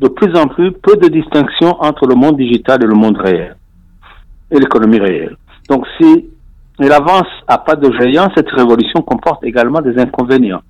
de 0.00 0.08
plus 0.08 0.36
en 0.36 0.48
plus 0.48 0.72
peu 0.72 0.96
de 0.96 1.08
distinction 1.08 1.80
entre 1.80 2.06
le 2.06 2.14
monde 2.14 2.36
digital 2.36 2.82
et 2.82 2.86
le 2.86 2.94
monde 2.94 3.16
réel 3.16 3.56
et 4.50 4.58
l'économie 4.58 4.98
réelle. 4.98 5.36
Donc 5.70 5.86
si 5.98 6.26
elle 6.82 6.92
avance 6.92 7.28
à 7.46 7.58
pas 7.58 7.76
de 7.76 7.90
géant, 7.98 8.28
cette 8.36 8.50
révolution 8.50 9.02
comporte 9.02 9.44
également 9.44 9.80
des 9.80 9.98
inconvénients, 9.98 10.62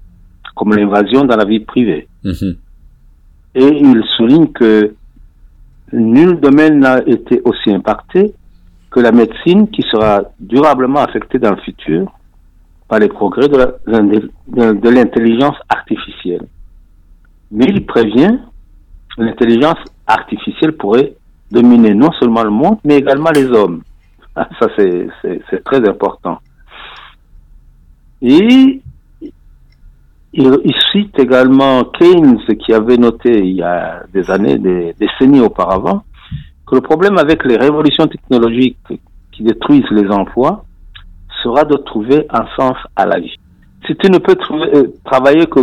comme 0.54 0.74
l'invasion 0.74 1.24
dans 1.24 1.36
la 1.36 1.44
vie 1.44 1.60
privée. 1.60 2.08
Mhm. 2.24 2.56
Et 3.54 3.68
il 3.80 4.02
souligne 4.16 4.48
que 4.48 4.94
nul 5.92 6.40
domaine 6.40 6.78
n'a 6.78 7.00
été 7.06 7.42
aussi 7.44 7.70
impacté 7.70 8.32
que 8.90 9.00
la 9.00 9.12
médecine 9.12 9.68
qui 9.68 9.82
sera 9.90 10.22
durablement 10.40 11.00
affectée 11.00 11.38
dans 11.38 11.50
le 11.50 11.60
futur 11.62 12.10
par 12.88 12.98
les 12.98 13.08
progrès 13.08 13.48
de 13.48 14.88
l'intelligence 14.88 15.56
artificielle. 15.68 16.46
Mais 17.50 17.66
il 17.68 17.84
prévient 17.86 18.38
l'intelligence 19.18 19.78
artificielle 20.06 20.72
pourrait 20.72 21.14
dominer 21.50 21.94
non 21.94 22.10
seulement 22.18 22.42
le 22.42 22.50
monde, 22.50 22.78
mais 22.84 22.96
également 22.96 23.30
les 23.30 23.44
hommes. 23.46 23.82
Ça, 24.60 24.68
c'est 24.76 25.64
très 25.64 25.88
important. 25.88 26.38
Et 28.22 28.80
il, 30.32 30.74
cite 30.92 31.18
également 31.18 31.84
Keynes 31.84 32.38
qui 32.64 32.72
avait 32.72 32.96
noté 32.96 33.40
il 33.40 33.56
y 33.56 33.62
a 33.62 34.04
des 34.12 34.30
années, 34.30 34.58
des 34.58 34.94
décennies 34.98 35.40
auparavant, 35.40 36.04
que 36.66 36.76
le 36.76 36.80
problème 36.80 37.18
avec 37.18 37.44
les 37.44 37.56
révolutions 37.56 38.06
technologiques 38.06 38.78
qui 39.32 39.42
détruisent 39.42 39.90
les 39.90 40.08
emplois 40.08 40.64
sera 41.42 41.64
de 41.64 41.76
trouver 41.76 42.26
un 42.30 42.46
sens 42.56 42.76
à 42.96 43.04
la 43.06 43.18
vie. 43.18 43.36
Si 43.86 43.96
tu 43.96 44.10
ne 44.10 44.18
peux 44.18 44.36
euh, 44.52 44.94
travailler 45.04 45.46
que 45.46 45.60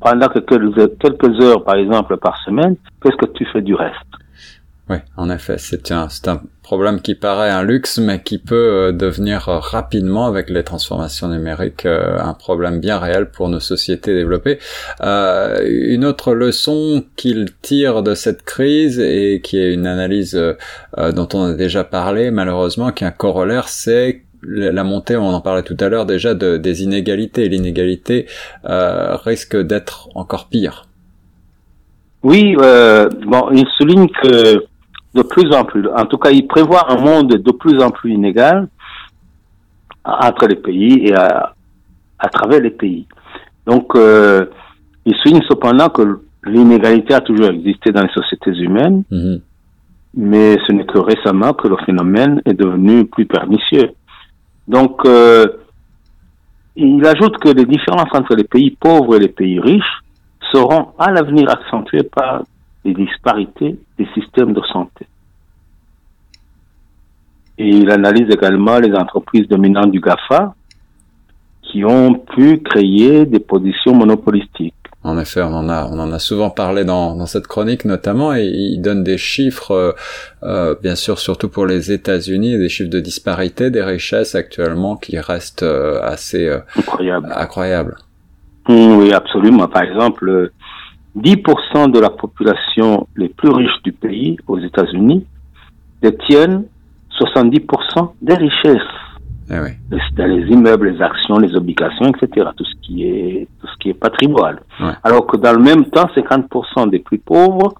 pendant 0.00 0.28
quelques, 0.28 0.98
quelques 0.98 1.40
heures, 1.42 1.62
par 1.62 1.76
exemple, 1.76 2.16
par 2.16 2.36
semaine, 2.44 2.76
qu'est-ce 3.02 3.16
que 3.16 3.30
tu 3.32 3.46
fais 3.52 3.62
du 3.62 3.74
reste? 3.74 3.94
Oui, 4.88 4.96
en 5.16 5.30
effet, 5.30 5.56
c'est 5.58 5.92
un, 5.92 6.08
un 6.26 6.40
problème 6.70 7.00
qui 7.00 7.16
paraît 7.16 7.50
un 7.50 7.64
luxe, 7.64 7.98
mais 7.98 8.22
qui 8.22 8.38
peut 8.38 8.54
euh, 8.54 8.92
devenir 8.92 9.48
euh, 9.48 9.58
rapidement, 9.58 10.26
avec 10.26 10.48
les 10.50 10.62
transformations 10.62 11.26
numériques, 11.26 11.84
euh, 11.84 12.16
un 12.20 12.32
problème 12.32 12.78
bien 12.78 12.96
réel 12.96 13.28
pour 13.28 13.48
nos 13.48 13.58
sociétés 13.58 14.14
développées. 14.14 14.60
une 15.00 16.04
autre 16.04 16.32
leçon 16.32 17.04
qu'il 17.16 17.48
tire 17.60 18.04
de 18.04 18.14
cette 18.14 18.42
crise, 18.44 19.00
et 19.00 19.40
qui 19.42 19.58
est 19.58 19.74
une 19.74 19.88
analyse 19.88 20.40
dont 20.96 21.28
on 21.34 21.42
a 21.42 21.54
déjà 21.54 21.82
parlé, 21.82 22.30
malheureusement, 22.30 22.92
qui 22.92 23.02
est 23.02 23.08
un 23.08 23.10
corollaire, 23.24 23.66
c'est 23.68 24.22
la 24.44 24.84
montée, 24.84 25.16
on 25.16 25.34
en 25.34 25.40
parlait 25.40 25.64
tout 25.64 25.76
à 25.80 25.88
l'heure 25.88 26.06
déjà, 26.06 26.34
de, 26.34 26.56
des 26.56 26.84
inégalités. 26.84 27.48
L'inégalité 27.48 28.26
euh, 28.64 29.16
risque 29.16 29.56
d'être 29.56 30.08
encore 30.14 30.46
pire. 30.48 30.86
Oui, 32.22 32.54
euh, 32.60 33.08
bon, 33.26 33.48
il 33.50 33.66
souligne 33.76 34.06
que 34.22 34.70
de 35.14 35.22
plus 35.22 35.52
en 35.54 35.64
plus, 35.64 35.86
en 35.88 36.06
tout 36.06 36.18
cas, 36.18 36.30
il 36.30 36.46
prévoit 36.46 36.90
un 36.90 36.96
monde 36.96 37.34
de 37.34 37.52
plus 37.52 37.82
en 37.82 37.90
plus 37.90 38.12
inégal 38.12 38.68
entre 40.04 40.46
les 40.46 40.56
pays 40.56 41.08
et 41.08 41.14
à, 41.14 41.54
à 42.18 42.28
travers 42.28 42.60
les 42.60 42.70
pays. 42.70 43.06
Donc, 43.66 43.94
euh, 43.94 44.46
il 45.04 45.14
souligne 45.16 45.42
cependant 45.48 45.88
que 45.88 46.20
l'inégalité 46.44 47.14
a 47.14 47.20
toujours 47.20 47.50
existé 47.50 47.90
dans 47.90 48.02
les 48.02 48.12
sociétés 48.12 48.52
humaines, 48.62 49.02
mm-hmm. 49.10 49.40
mais 50.14 50.56
ce 50.66 50.72
n'est 50.72 50.86
que 50.86 50.98
récemment 50.98 51.52
que 51.54 51.68
le 51.68 51.76
phénomène 51.84 52.40
est 52.44 52.54
devenu 52.54 53.06
plus 53.06 53.26
pernicieux. 53.26 53.90
Donc, 54.68 55.04
euh, 55.04 55.46
il 56.76 57.04
ajoute 57.04 57.36
que 57.38 57.48
les 57.48 57.66
différences 57.66 58.08
entre 58.12 58.34
les 58.36 58.44
pays 58.44 58.70
pauvres 58.70 59.16
et 59.16 59.18
les 59.18 59.28
pays 59.28 59.58
riches 59.58 60.00
seront 60.52 60.88
à 60.98 61.10
l'avenir 61.10 61.50
accentuées 61.50 62.04
par 62.04 62.42
les 62.84 62.94
disparités 62.94 63.78
des 63.98 64.06
systèmes 64.14 64.52
de 64.52 64.62
santé. 64.72 65.06
Et 67.58 67.68
il 67.68 67.90
analyse 67.90 68.28
également 68.30 68.78
les 68.78 68.92
entreprises 68.94 69.46
dominantes 69.46 69.90
du 69.90 70.00
GAFA 70.00 70.54
qui 71.62 71.84
ont 71.84 72.14
pu 72.14 72.58
créer 72.58 73.26
des 73.26 73.38
positions 73.38 73.94
monopolistiques. 73.94 74.74
En 75.02 75.18
effet, 75.18 75.40
on 75.40 75.54
en 75.54 75.68
a, 75.70 75.86
on 75.86 75.98
en 75.98 76.12
a 76.12 76.18
souvent 76.18 76.50
parlé 76.50 76.84
dans, 76.84 77.16
dans 77.16 77.24
cette 77.24 77.46
chronique 77.46 77.86
notamment, 77.86 78.34
et 78.34 78.44
il 78.44 78.82
donne 78.82 79.02
des 79.02 79.16
chiffres, 79.16 79.70
euh, 79.70 79.92
euh 80.42 80.74
bien 80.82 80.94
sûr, 80.94 81.18
surtout 81.18 81.48
pour 81.48 81.64
les 81.64 81.90
États-Unis, 81.90 82.58
des 82.58 82.68
chiffres 82.68 82.90
de 82.90 83.00
disparité 83.00 83.70
des 83.70 83.82
richesses 83.82 84.34
actuellement 84.34 84.96
qui 84.96 85.18
restent 85.18 85.62
euh, 85.62 86.02
assez 86.02 86.46
euh, 86.46 86.58
incroyables. 87.34 87.96
Mmh, 88.68 88.96
oui, 88.98 89.12
absolument. 89.12 89.68
Par 89.68 89.82
exemple, 89.82 90.52
10% 91.16 91.90
de 91.90 91.98
la 91.98 92.10
population 92.10 93.06
les 93.16 93.28
plus 93.28 93.50
riches 93.50 93.82
du 93.84 93.92
pays, 93.92 94.36
aux 94.46 94.58
États-Unis, 94.58 95.26
détiennent 96.02 96.64
70% 97.18 98.12
des 98.22 98.34
richesses. 98.34 98.80
Eh 99.52 99.58
oui. 99.58 99.98
Dans 100.16 100.26
les 100.26 100.46
immeubles, 100.46 100.90
les 100.90 101.02
actions, 101.02 101.38
les 101.38 101.54
obligations, 101.56 102.06
etc. 102.06 102.48
Tout 102.56 102.64
ce 102.64 102.74
qui 102.82 103.04
est, 103.04 103.48
tout 103.60 103.66
ce 103.66 103.78
qui 103.78 103.90
est 103.90 103.94
patrimoine. 103.94 104.60
Alors 105.02 105.26
que 105.26 105.36
dans 105.36 105.52
le 105.52 105.62
même 105.62 105.86
temps, 105.86 106.08
50% 106.14 106.88
des 106.88 107.00
plus 107.00 107.18
pauvres 107.18 107.74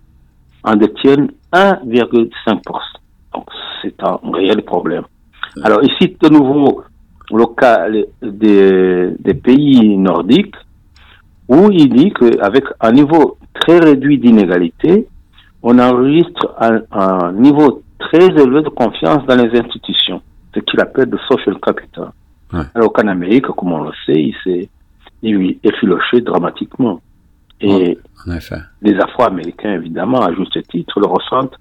en 0.65 0.75
détiennent 0.75 1.31
1,5%. 1.53 2.61
Donc, 3.33 3.47
c'est 3.83 4.03
un 4.03 4.19
réel 4.33 4.63
problème. 4.63 5.05
Alors, 5.63 5.83
ici, 5.85 6.17
de 6.21 6.29
nouveau, 6.29 6.83
le 7.33 7.47
cas 7.55 7.87
des, 8.21 9.15
des 9.19 9.35
pays 9.35 9.97
nordiques, 9.97 10.57
où 11.51 11.71
il 11.71 11.91
dit 11.91 12.13
qu'avec 12.13 12.65
un 12.81 12.93
niveau 12.93 13.37
très 13.61 13.79
réduit 13.79 14.19
d'inégalité, 14.19 15.07
on 15.63 15.79
enregistre 15.79 16.55
un, 16.59 16.81
un 16.91 17.33
niveau 17.33 17.83
très 17.99 18.27
élevé 18.27 18.63
de 18.63 18.71
confiance 18.71 19.27
dans 19.27 19.37
les 19.37 19.61
institutions 19.61 20.23
ce 20.55 20.61
qu'il 20.61 20.81
appelle 20.81 21.09
le 21.11 21.19
social 21.29 21.59
capital. 21.61 22.11
Alors 22.75 22.93
qu'en 22.93 23.07
Amérique, 23.07 23.47
comme 23.47 23.73
on 23.73 23.85
le 23.85 23.93
sait, 24.07 24.21
il 24.21 24.35
s'est 24.43 24.69
effiloché 25.23 26.21
dramatiquement. 26.21 27.01
Et 27.61 27.99
les 28.83 28.97
Afro-Américains, 28.99 29.75
évidemment, 29.75 30.23
à 30.23 30.33
juste 30.35 30.61
titre, 30.69 30.99
le 30.99 31.07
ressentent 31.07 31.57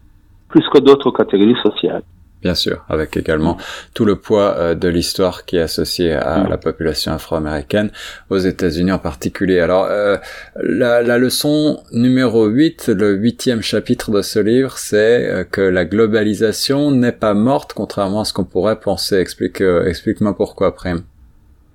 plus 0.47 0.67
que 0.73 0.79
d'autres 0.79 1.11
catégories 1.11 1.57
sociales. 1.63 2.01
Bien 2.41 2.55
sûr, 2.55 2.85
avec 2.87 3.17
également 3.17 3.57
tout 3.93 4.05
le 4.05 4.15
poids 4.15 4.55
euh, 4.57 4.73
de 4.73 4.87
l'histoire 4.87 5.43
qui 5.43 5.57
est 5.57 5.61
associé 5.61 6.13
à 6.13 6.39
mm. 6.39 6.49
la 6.49 6.57
population 6.57 7.11
afro-américaine, 7.11 7.91
aux 8.29 8.37
États-Unis 8.37 8.93
en 8.93 8.97
particulier. 8.97 9.59
Alors, 9.59 9.87
euh, 9.89 10.15
la, 10.55 11.01
la, 11.01 11.17
leçon 11.17 11.81
numéro 11.91 12.45
8, 12.45 12.91
le 12.95 13.15
huitième 13.15 13.61
chapitre 13.61 14.11
de 14.11 14.21
ce 14.21 14.39
livre, 14.39 14.77
c'est 14.77 15.29
euh, 15.29 15.43
que 15.43 15.59
la 15.59 15.83
globalisation 15.83 16.91
n'est 16.91 17.11
pas 17.11 17.33
morte, 17.33 17.73
contrairement 17.73 18.21
à 18.21 18.23
ce 18.23 18.31
qu'on 18.31 18.45
pourrait 18.45 18.79
penser. 18.79 19.17
Explique, 19.17 19.59
explique-moi 19.59 20.33
pourquoi, 20.33 20.73
Prime. 20.73 21.01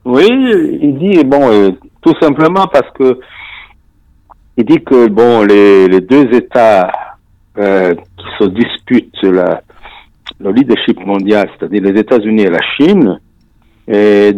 Oui, 0.07 0.29
il 0.31 0.99
dit, 0.99 1.25
bon, 1.25 1.77
tout 2.01 2.15
simplement 2.21 2.67
parce 2.69 2.91
que 2.93 3.19
il 4.57 4.65
dit 4.65 4.83
que, 4.83 5.09
bon, 5.09 5.43
les, 5.43 5.89
les 5.89 6.01
deux 6.01 6.33
États 6.33 6.91
qui 7.57 8.25
se 8.39 8.45
disputent 8.47 9.23
la 9.25 9.61
le 10.45 10.53
leadership 10.53 10.99
mondial, 11.05 11.49
c'est-à-dire 11.53 11.83
les 11.83 12.01
États-Unis 12.01 12.43
et 12.43 12.51
la 12.51 12.63
Chine, 12.77 13.19
et, 13.89 14.35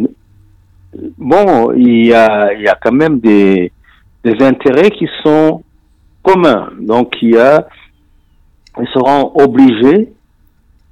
bon, 1.18 1.72
il 1.72 2.06
y 2.06 2.14
a, 2.14 2.52
il 2.54 2.62
y 2.62 2.68
a 2.68 2.78
quand 2.80 2.92
même 2.92 3.18
des, 3.20 3.72
des 4.24 4.36
intérêts 4.44 4.90
qui 4.90 5.08
sont 5.22 5.62
communs. 6.22 6.70
Donc, 6.80 7.14
il 7.22 7.30
y 7.30 7.38
a, 7.38 7.66
ils 8.80 8.88
seront 8.88 9.32
obligés 9.34 10.12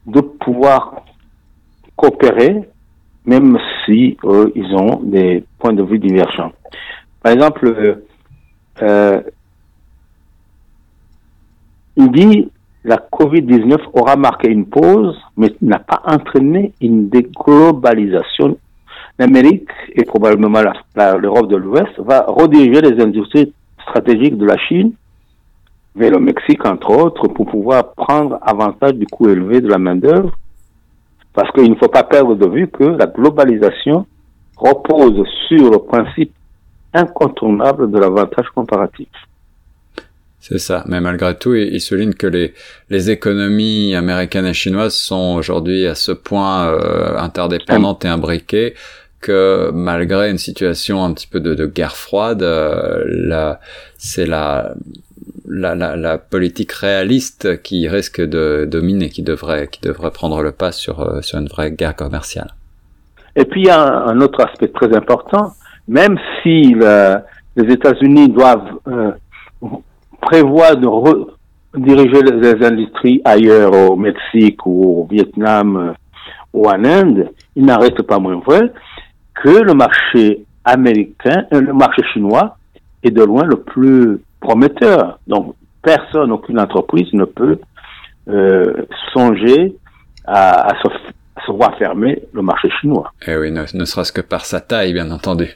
de 0.06 0.20
pouvoir 0.20 1.04
coopérer, 1.96 2.60
même 3.24 3.58
si 3.84 4.16
ils 4.54 4.74
ont 4.74 5.00
des 5.02 5.44
points 5.58 5.72
de 5.72 5.82
vue 5.82 5.98
divergents. 5.98 6.52
Par 7.22 7.32
exemple, 7.32 8.02
euh, 8.82 9.20
il 11.96 12.10
dit 12.10 12.50
la 12.84 12.98
COVID-19 12.98 13.78
aura 13.94 14.16
marqué 14.16 14.48
une 14.48 14.66
pause, 14.66 15.18
mais 15.36 15.54
n'a 15.62 15.78
pas 15.78 16.02
entraîné 16.04 16.72
une 16.80 17.08
déglobalisation. 17.08 18.58
L'Amérique 19.18 19.70
et 19.94 20.04
probablement 20.04 20.60
l'Europe 21.18 21.48
de 21.48 21.56
l'Ouest 21.56 21.98
va 21.98 22.24
rediriger 22.26 22.82
les 22.82 23.02
industries 23.02 23.52
stratégiques 23.82 24.36
de 24.36 24.44
la 24.44 24.58
Chine 24.58 24.92
vers 25.96 26.10
le 26.10 26.18
Mexique, 26.18 26.66
entre 26.66 26.90
autres, 26.90 27.28
pour 27.28 27.46
pouvoir 27.46 27.92
prendre 27.94 28.38
avantage 28.42 28.94
du 28.94 29.06
coût 29.06 29.28
élevé 29.28 29.60
de 29.60 29.68
la 29.68 29.78
main-d'œuvre. 29.78 30.32
Parce 31.32 31.50
qu'il 31.52 31.70
ne 31.70 31.76
faut 31.76 31.88
pas 31.88 32.02
perdre 32.02 32.34
de 32.34 32.48
vue 32.48 32.68
que 32.68 32.84
la 32.84 33.06
globalisation 33.06 34.06
repose 34.56 35.26
sur 35.48 35.70
le 35.70 35.78
principe 35.78 36.32
incontournable 36.92 37.90
de 37.90 37.98
l'avantage 37.98 38.48
comparatif. 38.54 39.08
C'est 40.46 40.58
ça. 40.58 40.84
Mais 40.86 41.00
malgré 41.00 41.34
tout, 41.34 41.54
il, 41.54 41.80
souligne 41.80 42.12
que 42.12 42.26
les, 42.26 42.52
les 42.90 43.10
économies 43.10 43.94
américaines 43.94 44.44
et 44.44 44.52
chinoises 44.52 44.94
sont 44.94 45.36
aujourd'hui 45.38 45.86
à 45.86 45.94
ce 45.94 46.12
point 46.12 46.68
euh, 46.68 47.16
interdépendantes 47.16 48.04
et 48.04 48.08
imbriquées 48.08 48.74
que 49.22 49.70
malgré 49.72 50.30
une 50.30 50.36
situation 50.36 51.02
un 51.02 51.14
petit 51.14 51.28
peu 51.28 51.40
de, 51.40 51.64
guerre 51.64 51.96
froide, 51.96 52.42
euh, 52.42 53.54
c'est 53.96 54.26
la, 54.26 54.74
la, 55.48 55.74
la, 55.74 56.18
politique 56.18 56.72
réaliste 56.72 57.62
qui 57.62 57.88
risque 57.88 58.20
de 58.20 58.68
dominer, 58.70 59.08
qui 59.08 59.22
devrait, 59.22 59.68
qui 59.68 59.80
devrait 59.80 60.10
prendre 60.10 60.42
le 60.42 60.52
pas 60.52 60.72
sur, 60.72 61.00
euh, 61.00 61.22
sur 61.22 61.38
une 61.38 61.48
vraie 61.48 61.70
guerre 61.70 61.96
commerciale. 61.96 62.50
Et 63.34 63.46
puis 63.46 63.62
il 63.62 63.66
y 63.68 63.70
a 63.70 63.80
un, 63.80 64.20
autre 64.20 64.44
aspect 64.44 64.68
très 64.68 64.94
important, 64.94 65.54
même 65.88 66.18
si 66.42 66.74
les 66.74 67.72
États-Unis 67.72 68.28
doivent 68.28 68.78
prévoit 70.24 70.74
de 70.74 70.86
rediriger 70.86 72.22
les 72.22 72.66
industries 72.66 73.20
ailleurs 73.24 73.72
au 73.72 73.96
Mexique 73.96 74.64
ou 74.66 75.00
au 75.00 75.08
Vietnam 75.10 75.76
euh, 75.76 75.92
ou 76.52 76.68
en 76.68 76.84
Inde, 76.84 77.30
il 77.56 77.64
n'arrête 77.64 78.00
pas 78.02 78.18
moins 78.18 78.40
vrai 78.40 78.72
que 79.34 79.50
le 79.50 79.74
marché 79.74 80.44
américain, 80.64 81.44
euh, 81.52 81.60
le 81.60 81.72
marché 81.72 82.02
chinois 82.12 82.56
est 83.02 83.10
de 83.10 83.22
loin 83.22 83.44
le 83.44 83.56
plus 83.56 84.20
prometteur. 84.40 85.18
Donc 85.26 85.54
personne, 85.82 86.32
aucune 86.32 86.58
entreprise 86.58 87.12
ne 87.12 87.24
peut 87.24 87.58
euh, 88.28 88.86
songer 89.12 89.76
à, 90.26 90.68
se, 90.82 91.52
voir 91.52 91.76
fermer 91.76 92.22
le 92.32 92.40
marché 92.40 92.70
chinois. 92.80 93.12
Eh 93.26 93.36
oui, 93.36 93.50
ne, 93.50 93.64
ne 93.74 93.84
serait-ce 93.84 94.12
que 94.12 94.22
par 94.22 94.46
sa 94.46 94.60
taille, 94.60 94.94
bien 94.94 95.10
entendu. 95.10 95.54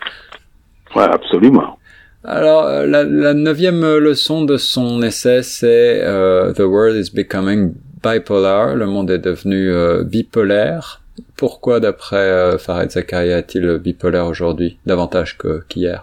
Oui, 0.95 1.03
absolument. 1.03 1.78
Alors, 2.25 2.65
euh, 2.65 2.87
la, 2.87 3.05
la, 3.05 3.33
neuvième 3.33 3.81
leçon 3.99 4.45
de 4.45 4.57
son 4.57 5.03
essai, 5.03 5.43
c'est 5.45 6.01
euh, 6.03 6.53
The 6.53 6.61
world 6.61 6.97
is 6.97 7.15
becoming 7.15 7.75
bipolar. 8.03 8.75
Le 8.75 8.87
monde 8.87 9.11
est 9.11 9.21
devenu 9.21 9.71
euh, 9.71 10.03
bipolaire. 10.03 11.01
Pourquoi, 11.37 11.79
d'après 11.79 12.59
Farid 12.59 12.91
Zakaria, 12.91 13.39
est-il 13.39 13.79
bipolaire 13.79 14.27
aujourd'hui, 14.27 14.79
davantage 14.87 15.37
qu'hier? 15.69 16.03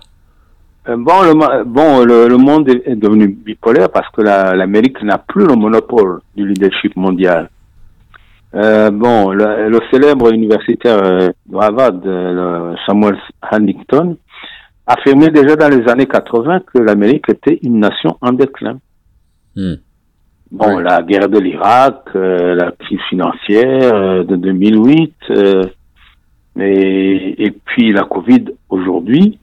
Bon, 0.87 1.23
le, 1.23 1.63
bon 1.63 2.05
le, 2.05 2.37
monde 2.37 2.69
est 2.69 2.95
devenu 2.95 3.27
bipolaire 3.29 3.89
parce 3.89 4.09
que 4.11 4.21
l'Amérique 4.21 5.01
n'a 5.03 5.17
plus 5.17 5.45
le 5.45 5.55
monopole 5.55 6.19
du 6.35 6.45
leadership 6.45 6.95
mondial. 6.97 7.49
bon, 8.53 9.31
le, 9.31 9.79
célèbre 9.89 10.33
universitaire 10.33 11.01
de 11.01 11.57
Harvard, 11.57 12.75
Samuel 12.85 13.17
Huntington, 13.49 14.17
affirmé 14.87 15.29
déjà 15.29 15.55
dans 15.55 15.69
les 15.69 15.87
années 15.89 16.05
80 16.05 16.61
que 16.73 16.79
l'Amérique 16.79 17.29
était 17.29 17.59
une 17.63 17.79
nation 17.79 18.17
en 18.21 18.31
déclin. 18.31 18.79
Hmm. 19.55 19.75
Bon, 20.51 20.77
la 20.77 21.01
guerre 21.01 21.27
de 21.27 21.39
l'Irak, 21.39 22.03
euh, 22.15 22.55
la 22.55 22.71
crise 22.71 22.99
financière 23.09 23.93
euh, 23.93 24.23
de 24.23 24.35
2008, 24.35 25.13
euh, 25.31 25.63
Et, 26.57 27.45
et 27.45 27.51
puis 27.51 27.91
la 27.91 28.03
Covid 28.03 28.45
aujourd'hui 28.69 29.39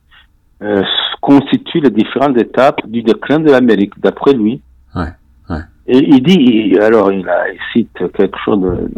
euh, 0.63 0.81
constitue 1.21 1.79
les 1.81 1.91
différentes 1.91 2.37
étapes 2.41 2.87
du 2.87 3.03
déclin 3.03 3.39
de 3.39 3.51
l'Amérique, 3.51 3.99
d'après 3.99 4.33
lui. 4.33 4.61
Ouais, 4.95 5.11
ouais. 5.49 5.61
Et 5.87 5.97
il 5.97 6.23
dit, 6.23 6.77
alors 6.79 7.11
il, 7.11 7.27
a, 7.27 7.49
il 7.51 7.59
cite 7.71 7.97
quelque 8.13 8.37
chose 8.43 8.61
de, 8.61 8.89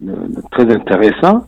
de, 0.00 0.12
de 0.12 0.40
très 0.50 0.72
intéressant, 0.72 1.46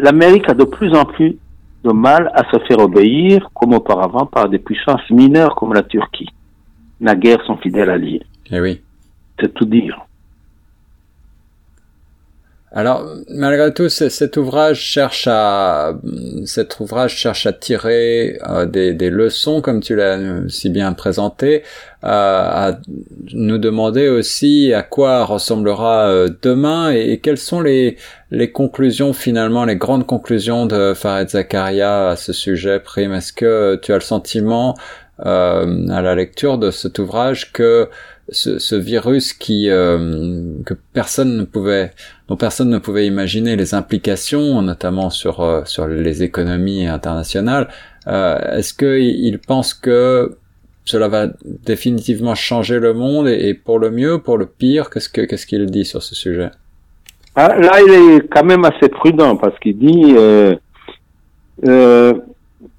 l'Amérique 0.00 0.48
a 0.48 0.54
de 0.54 0.64
plus 0.64 0.92
en 0.96 1.04
plus 1.04 1.36
de 1.84 1.90
mal 1.92 2.30
à 2.34 2.44
se 2.50 2.58
faire 2.66 2.78
obéir, 2.78 3.48
comme 3.54 3.74
auparavant, 3.74 4.26
par 4.26 4.48
des 4.48 4.58
puissances 4.58 5.08
mineures 5.10 5.54
comme 5.56 5.74
la 5.74 5.82
Turquie. 5.82 6.28
Naguère 7.00 7.42
son 7.46 7.56
fidèle 7.56 7.90
allié. 7.90 8.22
Eh 8.50 8.60
oui. 8.60 8.80
C'est 9.40 9.52
tout 9.52 9.64
dire. 9.64 10.06
Alors, 12.74 13.06
malgré 13.28 13.74
tout, 13.74 13.90
cet 13.90 14.38
ouvrage 14.38 14.80
cherche 14.80 15.28
à, 15.30 15.92
cet 16.46 16.80
ouvrage 16.80 17.14
cherche 17.14 17.44
à 17.44 17.52
tirer 17.52 18.38
euh, 18.48 18.64
des, 18.64 19.10
leçons, 19.10 19.60
comme 19.60 19.80
tu 19.80 19.94
l'as 19.94 20.18
si 20.48 20.70
bien 20.70 20.94
présenté, 20.94 21.64
euh, 22.02 22.08
à 22.08 22.78
nous 23.34 23.58
demander 23.58 24.08
aussi 24.08 24.72
à 24.72 24.82
quoi 24.82 25.26
ressemblera 25.26 26.08
euh, 26.08 26.30
demain 26.40 26.90
et, 26.90 27.20
quelles 27.20 27.36
sont 27.36 27.60
les, 27.60 27.98
conclusions 28.54 29.12
finalement, 29.12 29.66
les 29.66 29.76
grandes 29.76 30.06
conclusions 30.06 30.64
de 30.64 30.94
Farid 30.94 31.28
Zakaria 31.28 32.08
à 32.08 32.16
ce 32.16 32.32
sujet, 32.32 32.80
Prime? 32.80 33.12
Est-ce 33.12 33.34
que 33.34 33.78
tu 33.82 33.92
as 33.92 33.96
le 33.96 34.00
sentiment 34.00 34.76
euh, 35.24 35.88
à 35.88 36.02
la 36.02 36.16
lecture 36.16 36.58
de 36.58 36.70
cet 36.72 36.98
ouvrage 36.98 37.52
que 37.52 37.88
ce, 38.32 38.58
ce 38.58 38.74
virus 38.74 39.32
qui 39.32 39.68
euh, 39.70 40.54
que 40.66 40.74
personne 40.92 41.36
ne 41.36 41.44
pouvait 41.44 41.92
dont 42.28 42.36
personne 42.36 42.70
ne 42.70 42.78
pouvait 42.78 43.06
imaginer 43.06 43.56
les 43.56 43.74
implications 43.74 44.62
notamment 44.62 45.10
sur 45.10 45.40
euh, 45.40 45.62
sur 45.64 45.86
les 45.86 46.22
économies 46.22 46.86
internationales. 46.86 47.68
Euh, 48.08 48.58
est-ce 48.58 48.74
que 48.74 48.98
il 48.98 49.38
pense 49.38 49.74
que 49.74 50.36
cela 50.84 51.08
va 51.08 51.28
définitivement 51.44 52.34
changer 52.34 52.80
le 52.80 52.92
monde 52.92 53.28
et, 53.28 53.54
pour 53.54 53.78
le 53.78 53.90
mieux 53.90 54.18
pour 54.18 54.38
le 54.38 54.46
pire 54.46 54.90
qu'est-ce 54.90 55.08
que 55.08 55.20
qu'est-ce 55.20 55.46
qu'il 55.46 55.66
dit 55.66 55.84
sur 55.84 56.02
ce 56.02 56.14
sujet? 56.14 56.50
Ah, 57.36 57.56
là 57.58 57.80
il 57.80 57.92
est 57.92 58.28
quand 58.28 58.44
même 58.44 58.64
assez 58.64 58.88
prudent 58.88 59.36
parce 59.36 59.58
qu'il 59.60 59.78
dit 59.78 60.14
euh, 60.16 60.56
euh, 61.66 62.12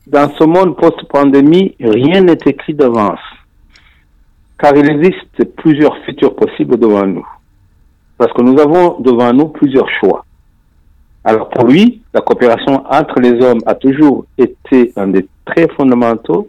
dans 0.08 0.30
ce 0.38 0.44
monde 0.44 0.76
post-pandémie 0.76 1.76
rien 1.80 2.22
n'est 2.22 2.38
écrit 2.46 2.74
d'avance 2.74 3.20
car 4.64 4.78
il 4.78 4.90
existe 4.90 5.44
plusieurs 5.58 5.98
futurs 6.06 6.38
possibles 6.38 6.78
devant 6.78 7.06
nous. 7.06 7.28
Parce 8.18 8.32
que 8.32 8.42
nous 8.42 8.58
avons 8.62 9.02
devant 9.02 9.34
nous 9.34 9.50
plusieurs 9.50 9.90
choix. 10.00 10.24
Alors 11.26 11.50
pour 11.50 11.66
lui, 11.68 12.02
la 12.14 12.22
coopération 12.22 12.82
entre 12.90 13.20
les 13.20 13.34
hommes 13.44 13.60
a 13.66 13.76
toujours 13.76 14.26
été 14.38 14.94
un 14.96 15.08
des 15.08 15.28
traits 15.46 15.70
fondamentaux 15.74 16.48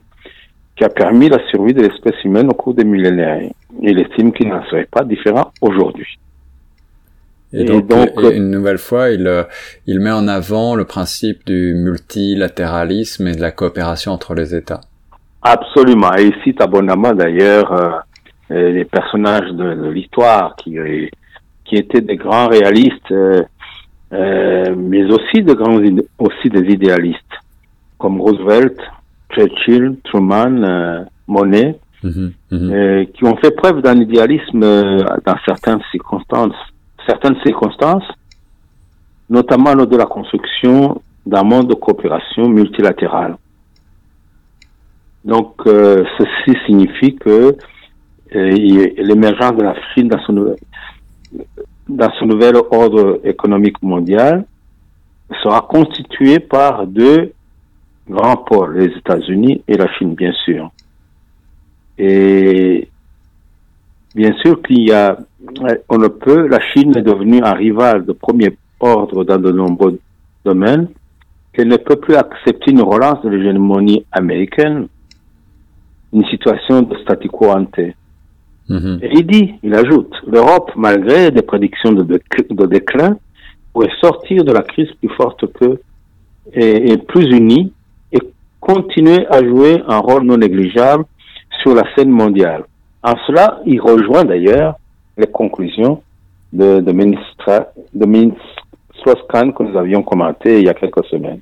qui 0.77 0.85
a 0.85 0.91
permis 0.91 1.29
la 1.29 1.45
survie 1.51 1.75
de 1.75 1.83
l'espèce 1.83 2.23
humaine 2.25 2.49
au 2.51 2.55
cours 2.55 2.75
des 2.75 2.85
millénaires. 2.85 3.51
Il 3.83 3.99
estime 3.99 4.33
qu'il 4.33 4.49
n'en 4.49 4.65
serait 4.67 4.89
pas 4.89 5.03
différent 5.03 5.51
aujourd'hui. 5.61 6.19
Et 7.53 7.65
donc, 7.65 7.91
une 8.33 8.51
nouvelle 8.51 8.79
fois, 8.79 9.11
il, 9.11 9.27
euh, 9.27 9.43
il 9.87 9.99
met 9.99 10.11
en 10.11 10.27
avant 10.29 10.77
le 10.77 10.85
principe 10.85 11.47
du 11.47 11.75
multilatéralisme 11.75 13.27
et 13.29 13.35
de 13.35 13.41
la 13.41 13.51
coopération 13.51 14.13
entre 14.13 14.35
les 14.35 14.55
États. 14.55 14.81
Absolument. 15.45 16.17
Et 16.17 16.29
il 16.29 16.35
cite 16.43 16.63
abondamment 16.63 17.13
d'ailleurs 17.13 17.71
euh, 17.71 17.91
euh, 18.51 18.73
les 18.73 18.87
personnages 18.87 19.51
de, 19.53 19.91
l'histoire 19.91 20.57
qui, 20.57 20.79
euh, 20.79 21.07
qui 21.67 21.77
étaient 21.77 22.01
des 22.01 22.17
grands 22.17 22.49
réalistes, 22.49 23.15
mais 24.11 25.05
aussi, 25.13 25.43
de 25.43 25.53
grands, 25.53 25.79
aussi 26.19 26.49
des 26.49 26.73
idéalistes, 26.73 27.35
comme 27.99 28.21
Roosevelt, 28.21 28.79
Churchill, 29.31 29.97
Truman, 30.05 31.05
Monet, 31.27 31.79
mhm. 32.03 32.33
qui 33.13 33.25
ont 33.25 33.37
fait 33.37 33.51
preuve 33.51 33.83
d'un 33.83 33.97
idéalisme 33.97 34.61
dans 34.61 35.37
certaines 35.45 35.81
circonstances, 35.91 36.55
certaines 37.07 37.37
circonstances, 37.45 38.05
notamment 39.29 39.75
lors 39.75 39.89
de 39.89 39.97
la 39.97 40.07
construction 40.07 41.03
d'un 41.27 41.43
monde 41.43 41.69
de 41.69 41.75
coopération 41.75 42.49
multilatérale. 42.49 43.37
Donc, 45.25 45.55
euh, 45.67 46.05
ceci 46.19 46.59
signifie 46.67 47.17
que 47.17 47.57
euh, 48.35 48.51
l'émergence 48.99 49.57
de 49.57 49.63
la 49.63 49.75
Chine 49.95 50.09
dans 50.09 50.21
son, 50.25 50.55
dans 51.89 52.11
son 52.19 52.27
nouvel 52.27 52.57
ordre 52.57 53.21
économique 53.25 53.83
mondial 53.83 54.45
sera 55.43 55.63
constituée 55.63 56.41
par 56.41 56.87
deux 56.87 57.33
grands 58.09 58.37
pôles, 58.37 58.79
les 58.79 58.97
États-Unis 58.99 59.63
et 59.67 59.77
la 59.79 59.91
Chine, 59.95 60.15
bien 60.15 60.33
sûr. 60.45 60.71
Et 61.97 62.89
bien 64.15 64.35
sûr 64.43 64.61
qu'il 64.63 64.87
y 64.87 64.93
a, 64.93 65.17
on 65.89 65.99
ne 65.99 66.09
peut, 66.09 66.47
la 66.49 66.61
Chine 66.61 66.95
est 66.99 67.03
devenue 67.03 67.41
un 67.43 67.55
rival 67.55 68.05
de 68.05 68.13
premier 68.13 68.59
ordre 68.79 69.25
dans 69.25 69.39
de 69.39 69.51
nombreux 69.51 69.99
domaines, 70.45 70.89
qu'elle 71.55 71.69
ne 71.69 71.77
peut 71.79 71.97
plus 71.97 72.17
accepter 72.17 72.73
une 72.73 72.83
relance 72.83 73.23
de 73.23 73.31
l'hégémonie 73.31 74.05
américaine 74.13 74.89
une 76.15 76.25
situation 76.27 76.83
de 76.83 76.97
statu 76.99 77.29
quo 77.29 77.51
ante. 77.51 77.95
Mhm. 78.69 78.99
Et 79.03 79.11
il 79.19 79.27
dit, 79.27 79.55
il 79.63 79.75
ajoute, 79.75 80.15
l'Europe, 80.27 80.71
malgré 80.77 81.31
des 81.31 81.43
prédictions 81.43 81.93
de, 81.93 82.03
de, 82.03 82.67
déclin, 82.67 83.19
pourrait 83.73 83.93
sortir 84.01 84.45
de 84.45 84.53
la 84.53 84.63
crise 84.63 84.91
plus 85.01 85.15
forte 85.17 85.45
que 85.53 85.81
et, 86.55 86.97
plus 86.99 87.27
unie 87.37 87.73
et 88.13 88.21
continuer 88.61 89.27
à 89.29 89.45
jouer 89.45 89.83
un 89.87 89.99
rôle 89.99 90.23
non 90.23 90.39
négligeable 90.39 91.05
sur 91.63 91.75
la 91.75 91.85
scène 91.95 92.11
mondiale. 92.11 92.65
En 93.03 93.15
cela, 93.27 93.61
il 93.67 93.81
rejoint 93.81 94.25
d'ailleurs 94.25 94.77
les 95.19 95.27
conclusions 95.27 96.03
de, 96.53 96.81
de 96.81 96.93
ministre, 96.93 97.69
de 97.93 98.07
ministre 98.07 98.65
que 99.05 99.63
nous 99.63 99.77
avions 99.77 100.03
commenté 100.03 100.59
il 100.59 100.65
y 100.65 100.69
a 100.69 100.75
quelques 100.75 101.05
semaines. 101.07 101.41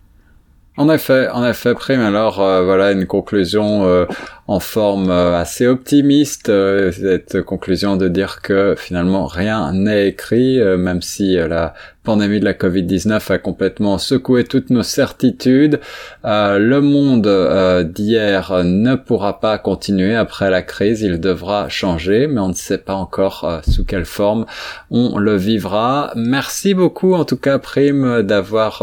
En 0.78 0.88
effet, 0.88 1.28
en 1.28 1.46
effet, 1.46 1.74
Prime. 1.74 2.00
Alors 2.00 2.40
euh, 2.40 2.64
voilà 2.64 2.92
une 2.92 3.06
conclusion 3.06 3.84
euh, 3.84 4.06
en 4.46 4.58
forme 4.58 5.10
euh, 5.10 5.38
assez 5.38 5.66
optimiste. 5.66 6.46
cette 6.46 7.42
conclusion 7.42 7.96
de 7.96 8.08
dire 8.08 8.40
que 8.40 8.74
finalement 8.76 9.26
rien 9.26 9.72
n'est 9.74 10.08
écrit, 10.08 10.58
même 10.78 11.02
si 11.02 11.34
la 11.34 11.74
pandémie 12.02 12.40
de 12.40 12.44
la 12.44 12.52
Covid-19 12.52 13.32
a 13.32 13.38
complètement 13.38 13.96
secoué 13.96 14.42
toutes 14.42 14.70
nos 14.70 14.82
certitudes. 14.82 15.78
Euh, 16.24 16.58
le 16.58 16.80
monde 16.80 17.28
euh, 17.28 17.84
d'hier 17.84 18.64
ne 18.64 18.96
pourra 18.96 19.38
pas 19.38 19.56
continuer 19.58 20.16
après 20.16 20.50
la 20.50 20.62
crise, 20.62 21.02
il 21.02 21.20
devra 21.20 21.68
changer, 21.68 22.26
mais 22.26 22.40
on 22.40 22.48
ne 22.48 22.54
sait 22.54 22.78
pas 22.78 22.94
encore 22.94 23.44
euh, 23.44 23.60
sous 23.70 23.84
quelle 23.84 24.04
forme 24.04 24.46
on 24.90 25.16
le 25.18 25.36
vivra. 25.36 26.12
Merci 26.16 26.74
beaucoup 26.74 27.14
en 27.14 27.24
tout 27.24 27.36
cas 27.36 27.58
Prime 27.58 28.22
d'avoir 28.22 28.82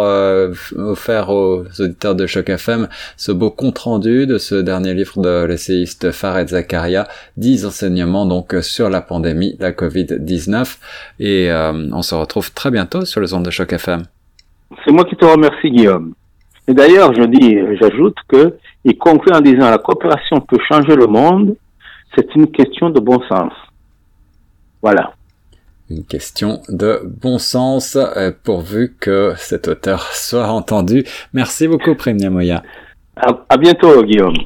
offert 0.78 1.30
aux 1.30 1.66
auditeurs 1.80 2.16
de 2.16 2.26
Choc 2.26 2.50
FM 2.50 2.88
ce 3.18 3.32
beau 3.32 3.52
compte-rendu 3.52 4.28
de 4.28 4.38
ce 4.38 4.56
dernier 4.56 4.94
livre 4.94 5.22
de 5.22 5.44
l'essayiste 5.46 6.12
Farid 6.12 6.50
Zakaria, 6.50 7.08
10 7.38 7.66
enseignements 7.66 8.26
donc 8.26 8.56
sur 8.62 8.90
la 8.90 9.02
pandémie, 9.02 9.58
la 9.60 9.72
Covid-19 9.72 10.78
et 11.20 11.52
on 11.52 12.02
se 12.02 12.16
retrouve 12.16 12.52
très 12.54 12.72
bientôt 12.72 13.06
sur 13.10 13.22
les 13.22 13.34
ondes 13.34 13.46
de 13.46 13.52
choc 13.52 13.74
FM. 13.74 14.04
C'est 14.86 14.92
moi 14.92 15.04
qui 15.06 15.16
te 15.16 15.26
remercie, 15.26 15.70
Guillaume. 15.70 16.14
Et 16.68 16.74
d'ailleurs, 16.74 17.14
je 17.14 17.24
dis, 17.24 17.58
j'ajoute 17.82 18.16
que 18.28 18.56
il 18.86 18.98
conclut 18.98 19.34
en 19.34 19.42
disant 19.42 19.70
la 19.70 19.80
coopération 19.80 20.40
peut 20.40 20.60
changer 20.68 20.96
le 20.96 21.08
monde. 21.08 21.56
C'est 22.16 22.36
une 22.36 22.52
question 22.52 22.90
de 22.90 23.00
bon 23.00 23.20
sens. 23.28 23.52
Voilà. 24.82 25.14
Une 25.90 26.06
question 26.06 26.62
de 26.70 27.02
bon 27.04 27.40
sens, 27.40 27.96
euh, 27.96 28.32
pourvu 28.44 28.96
que 29.00 29.34
cet 29.38 29.68
auteur 29.68 30.04
soit 30.14 30.48
entendu. 30.48 31.04
Merci 31.34 31.68
beaucoup, 31.68 31.96
Prem 31.96 32.18
Moya. 32.30 32.62
À, 33.16 33.30
à 33.50 33.58
bientôt, 33.58 34.04
Guillaume. 34.04 34.38